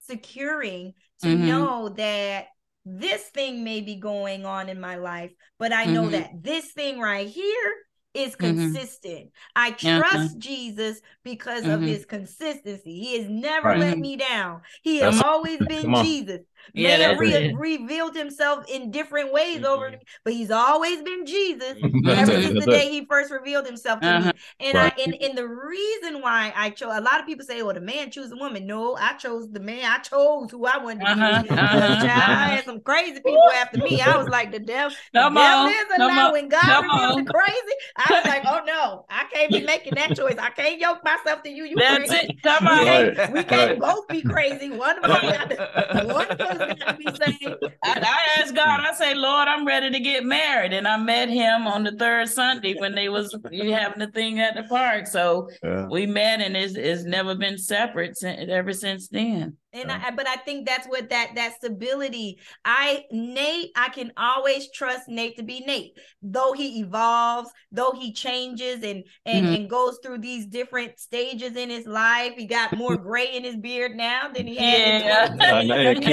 securing 0.06 0.94
to 1.20 1.28
Mhm. 1.28 1.48
know 1.48 1.88
that 1.90 2.46
this 2.84 3.22
thing 3.30 3.64
may 3.64 3.80
be 3.80 3.96
going 3.96 4.44
on 4.44 4.68
in 4.68 4.78
my 4.78 4.96
life, 4.96 5.32
but 5.58 5.72
I 5.72 5.86
know 5.86 6.04
Mhm. 6.04 6.12
that 6.12 6.30
this 6.42 6.72
thing 6.72 7.00
right 7.00 7.26
here 7.26 7.74
is 8.14 8.36
Mhm. 8.36 8.36
consistent. 8.36 9.32
I 9.56 9.76
Yeah. 9.80 9.98
trust 9.98 10.38
Jesus 10.38 11.02
because 11.24 11.64
of 11.64 11.80
Mhm. 11.80 11.86
his 11.88 12.04
consistency. 12.06 12.98
He 13.00 13.18
has 13.18 13.28
never 13.28 13.68
Right. 13.68 13.80
let 13.80 13.98
Mhm. 13.98 14.00
me 14.00 14.16
down. 14.16 14.62
He 14.82 15.00
That's 15.00 15.16
has 15.16 15.20
it. 15.20 15.26
always 15.26 15.58
been 15.58 15.94
Jesus. 15.94 16.40
Yeah, 16.72 16.96
May 16.96 17.00
have 17.00 17.18
re- 17.18 17.48
revealed 17.52 18.16
himself 18.16 18.64
in 18.68 18.90
different 18.90 19.32
ways 19.32 19.64
over 19.64 19.88
Mhm. 19.88 19.90
me, 19.90 19.98
but 20.24 20.32
he's 20.32 20.50
always 20.50 21.02
been 21.02 21.26
Jesus 21.26 21.78
ever 22.06 22.36
since 22.36 22.56
the 22.58 22.66
it. 22.66 22.66
day 22.66 22.90
he 22.90 23.06
first 23.06 23.30
revealed 23.30 23.66
himself 23.66 24.02
to 24.02 24.12
Uh-huh. 24.12 24.32
me. 24.32 24.34
And 24.60 24.76
Right. 24.76 24.78
I 24.78 24.92
and, 24.98 25.14
and 25.22 25.38
the 25.38 25.46
reason 25.48 26.20
why 26.20 26.52
I 26.54 26.70
chose 26.70 26.92
a 26.96 27.00
lot 27.00 27.20
of 27.20 27.26
people 27.26 27.44
say, 27.44 27.62
well, 27.62 27.74
the 27.74 27.80
man 27.80 28.10
choose 28.10 28.30
a 28.32 28.36
woman. 28.36 28.66
No, 28.66 28.96
I 28.96 29.14
chose 29.14 29.50
the 29.50 29.60
man. 29.60 29.84
I 29.84 29.98
chose 29.98 30.50
who 30.50 30.66
I 30.66 30.78
wanted 30.78 31.02
to 31.02 31.06
Uh-huh, 31.06 31.16
be. 31.16 31.50
Uh-huh, 31.50 31.56
I 32.02 32.06
uh-huh. 32.16 32.56
had 32.56 32.64
some 32.64 32.80
crazy 32.80 33.20
people 33.20 33.50
after 33.52 33.78
me. 33.78 34.00
I 34.00 34.16
was 34.18 34.28
like, 34.28 34.52
the 34.52 34.58
devil, 34.60 34.96
the 35.16 35.22
Come 35.22 35.36
devil 35.36 35.66
on, 35.66 35.66
is 35.66 35.86
a 35.96 35.98
come 35.98 36.18
lie. 36.18 36.26
on, 36.26 36.32
When 36.32 36.48
God 36.48 36.80
come 36.80 36.84
revealed 36.84 37.16
the 37.16 37.24
crazy, 37.24 37.74
I 37.96 38.16
was 38.18 38.26
like, 38.26 38.42
oh 38.46 38.62
no, 38.66 39.06
I 39.10 39.24
can't 39.32 39.52
be 39.52 39.60
making 39.60 39.94
that 39.94 40.14
choice. 40.14 40.36
I 40.38 40.50
can't 40.50 40.80
yoke 40.80 41.04
myself 41.04 41.42
to 41.44 41.50
you. 41.50 41.64
You 41.64 41.78
That's 41.78 42.10
crazy. 42.10 42.12
it. 42.12 42.42
Come 42.42 42.66
We 42.66 42.68
on. 42.68 42.84
can't, 42.84 43.10
Right, 43.16 43.16
we 43.26 43.44
can't 43.44 43.78
right. 43.78 43.78
both 43.78 44.08
be 44.10 44.22
crazy. 44.22 44.70
One 44.70 44.98
of 44.98 45.10
us 45.10 45.28
got 45.28 45.50
to, 45.50 45.58
one 46.04 46.26
of 46.30 46.40
us 46.40 46.53
I, 46.60 47.68
I 47.84 48.38
asked 48.38 48.54
God, 48.54 48.80
I 48.80 48.94
say, 48.94 49.14
Lord, 49.14 49.48
I'm 49.48 49.66
ready 49.66 49.90
to 49.90 50.00
get 50.00 50.24
married. 50.24 50.72
And 50.72 50.86
I 50.86 50.96
met 50.96 51.28
him 51.28 51.66
on 51.66 51.84
the 51.84 51.92
third 51.92 52.28
Sunday 52.28 52.74
when 52.78 52.94
they 52.94 53.08
was 53.08 53.34
having 53.42 53.98
the 53.98 54.10
thing 54.12 54.40
at 54.40 54.54
the 54.54 54.64
park. 54.64 55.06
So 55.06 55.48
yeah. 55.62 55.86
we 55.88 56.06
met 56.06 56.40
and 56.40 56.56
it's, 56.56 56.74
it's 56.74 57.04
never 57.04 57.34
been 57.34 57.58
separate 57.58 58.16
since, 58.16 58.50
ever 58.50 58.72
since 58.72 59.08
then. 59.08 59.56
And 59.74 59.90
I, 59.90 60.12
but 60.12 60.28
I 60.28 60.36
think 60.36 60.66
that's 60.66 60.86
what 60.86 61.10
that 61.10 61.32
that 61.34 61.56
stability. 61.56 62.38
I 62.64 63.04
Nate, 63.10 63.72
I 63.76 63.88
can 63.88 64.12
always 64.16 64.70
trust 64.70 65.08
Nate 65.08 65.36
to 65.36 65.42
be 65.42 65.60
Nate, 65.60 65.98
though 66.22 66.52
he 66.52 66.80
evolves, 66.80 67.50
though 67.72 67.92
he 67.92 68.12
changes 68.12 68.84
and 68.84 69.02
and 69.26 69.46
mm-hmm. 69.46 69.54
and 69.54 69.70
goes 69.70 69.98
through 70.02 70.18
these 70.18 70.46
different 70.46 71.00
stages 71.00 71.56
in 71.56 71.70
his 71.70 71.86
life. 71.86 72.34
He 72.36 72.46
got 72.46 72.76
more 72.76 72.96
gray 73.04 73.34
in 73.34 73.42
his 73.42 73.56
beard 73.56 73.96
now 73.96 74.28
than 74.32 74.46
he 74.46 74.54
had. 74.54 75.02
Yeah, 75.02 75.94
keep, 75.94 76.04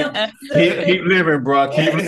keep, 0.52 0.84
keep, 0.84 1.02
living, 1.04 1.44
bro. 1.44 1.70
Keep 1.70 1.94
living. 1.94 2.04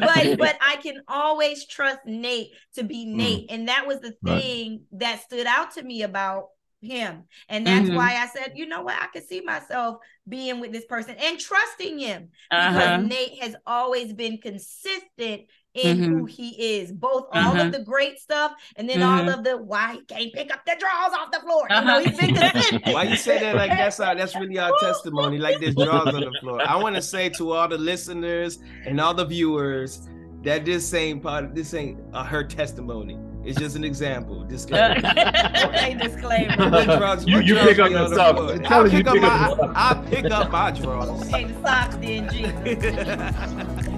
but 0.00 0.38
but 0.38 0.56
I 0.66 0.76
can 0.82 1.02
always 1.08 1.66
trust 1.66 2.00
Nate 2.06 2.52
to 2.76 2.84
be 2.84 3.04
mm. 3.06 3.16
Nate, 3.16 3.48
mm. 3.50 3.54
and 3.54 3.68
that 3.68 3.86
was 3.86 4.00
the 4.00 4.12
thing 4.24 4.70
right. 4.70 5.00
that 5.00 5.22
stood 5.22 5.46
out 5.46 5.72
to 5.74 5.82
me 5.82 6.02
about 6.02 6.48
him. 6.80 7.24
And 7.48 7.66
that's 7.66 7.86
mm-hmm. 7.86 7.96
why 7.96 8.16
I 8.16 8.26
said, 8.26 8.52
you 8.54 8.66
know 8.66 8.82
what, 8.82 8.96
I 9.00 9.06
could 9.08 9.26
see 9.26 9.40
myself 9.40 9.98
being 10.28 10.60
with 10.60 10.72
this 10.72 10.84
person 10.84 11.16
and 11.18 11.38
trusting 11.38 11.98
him 11.98 12.28
because 12.50 12.76
uh-huh. 12.76 12.96
Nate 12.98 13.42
has 13.42 13.56
always 13.66 14.12
been 14.12 14.38
consistent 14.38 15.42
in 15.74 15.98
mm-hmm. 15.98 16.18
who 16.18 16.24
he 16.24 16.78
is, 16.78 16.90
both 16.92 17.26
all 17.32 17.52
of 17.52 17.56
mm-hmm. 17.56 17.70
the 17.70 17.80
great 17.80 18.18
stuff 18.18 18.52
and 18.76 18.88
then 18.88 19.02
all 19.02 19.20
mm-hmm. 19.20 19.38
of 19.38 19.44
the 19.44 19.56
why 19.56 19.94
he 19.94 20.04
can't 20.04 20.32
pick 20.32 20.52
up 20.52 20.64
the 20.66 20.76
drawers 20.78 21.12
off 21.18 21.30
the 21.30 21.40
floor. 21.40 21.66
Uh-huh. 21.70 21.98
You 21.98 22.32
know, 22.32 22.92
why 22.92 23.04
you 23.04 23.16
say 23.16 23.38
that 23.38 23.56
like 23.56 23.70
that's 23.70 24.00
our 24.00 24.14
that's 24.14 24.34
really 24.34 24.58
our 24.58 24.72
testimony, 24.80 25.38
like 25.38 25.60
there's 25.60 25.74
drawers 25.74 26.14
on 26.14 26.20
the 26.20 26.38
floor. 26.40 26.60
I 26.66 26.76
want 26.76 26.96
to 26.96 27.02
say 27.02 27.28
to 27.30 27.52
all 27.52 27.68
the 27.68 27.78
listeners 27.78 28.58
and 28.86 29.00
all 29.00 29.14
the 29.14 29.24
viewers 29.24 30.08
that 30.42 30.64
this 30.64 30.94
ain't 30.94 31.22
part 31.22 31.44
of 31.44 31.54
this 31.54 31.74
ain't 31.74 31.98
uh, 32.12 32.24
her 32.24 32.44
testimony. 32.44 33.18
It's 33.48 33.58
just 33.58 33.76
an 33.76 33.84
example. 33.84 34.44
Disclaimer. 34.44 35.00
disclaimer. 35.98 36.84
Drugs, 36.84 37.26
you 37.26 37.40
you 37.40 37.54
pick 37.54 37.78
up 37.78 37.90
the 37.90 38.14
socks. 38.14 38.70
I 38.70 38.88
pick 38.90 39.06
up 39.06 39.16
my 39.16 39.72
I 39.74 40.04
pick 40.10 40.30
up 40.30 40.50
my 40.50 40.70
drugs. 40.70 41.28
Hey, 41.30 41.44
the 41.44 41.62
socks 41.62 41.96
then, 41.96 42.28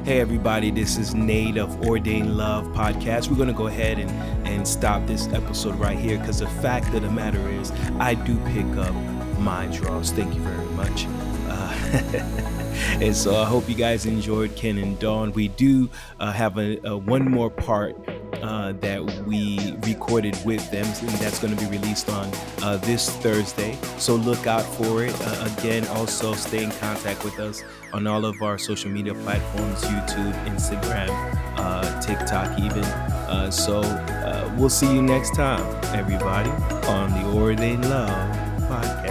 Hey 0.04 0.20
everybody, 0.20 0.70
this 0.70 0.96
is 0.96 1.16
Nate 1.16 1.56
of 1.56 1.84
Ordained 1.84 2.36
Love 2.36 2.66
Podcast. 2.66 3.28
We're 3.28 3.38
gonna 3.38 3.52
go 3.52 3.66
ahead 3.66 3.98
and, 3.98 4.08
and 4.46 4.66
stop 4.66 5.04
this 5.08 5.26
episode 5.32 5.74
right 5.80 5.98
here 5.98 6.18
because 6.18 6.38
the 6.38 6.46
fact 6.46 6.94
of 6.94 7.02
the 7.02 7.10
matter 7.10 7.48
is 7.48 7.72
I 7.98 8.14
do 8.14 8.38
pick 8.50 8.66
up 8.76 8.94
my 9.40 9.66
draws. 9.66 10.12
Thank 10.12 10.32
you 10.32 10.42
very 10.42 10.64
much. 10.76 11.06
Uh, 11.48 11.74
and 13.02 13.16
so 13.16 13.34
I 13.34 13.46
hope 13.46 13.68
you 13.68 13.74
guys 13.74 14.06
enjoyed 14.06 14.54
Ken 14.54 14.78
and 14.78 14.96
Dawn. 15.00 15.32
We 15.32 15.48
do 15.48 15.90
uh, 16.20 16.30
have 16.30 16.56
a, 16.56 16.78
a, 16.84 16.96
one 16.96 17.28
more 17.28 17.50
part 17.50 17.96
uh, 18.42 18.72
that 18.80 19.02
we 19.26 19.74
recorded 19.82 20.36
with 20.44 20.70
them, 20.70 20.84
and 20.84 21.18
that's 21.18 21.38
going 21.38 21.56
to 21.56 21.60
be 21.64 21.70
released 21.70 22.08
on 22.08 22.30
uh, 22.62 22.76
this 22.78 23.10
Thursday. 23.16 23.76
So 23.98 24.14
look 24.14 24.46
out 24.46 24.62
for 24.62 25.04
it. 25.04 25.14
Uh, 25.20 25.48
again, 25.56 25.86
also 25.88 26.34
stay 26.34 26.64
in 26.64 26.70
contact 26.72 27.24
with 27.24 27.38
us 27.38 27.62
on 27.92 28.06
all 28.06 28.24
of 28.24 28.40
our 28.42 28.58
social 28.58 28.90
media 28.90 29.14
platforms 29.14 29.82
YouTube, 29.82 30.32
Instagram, 30.46 31.10
uh, 31.56 32.00
TikTok, 32.00 32.58
even. 32.60 32.84
Uh, 32.84 33.50
so 33.50 33.80
we'll 34.56 34.70
see 34.70 34.92
you 34.92 35.02
next 35.02 35.34
time, 35.34 35.64
everybody, 35.94 36.50
on 36.86 37.10
the 37.12 37.38
Ordained 37.38 37.88
Love 37.88 38.36
podcast. 38.68 39.09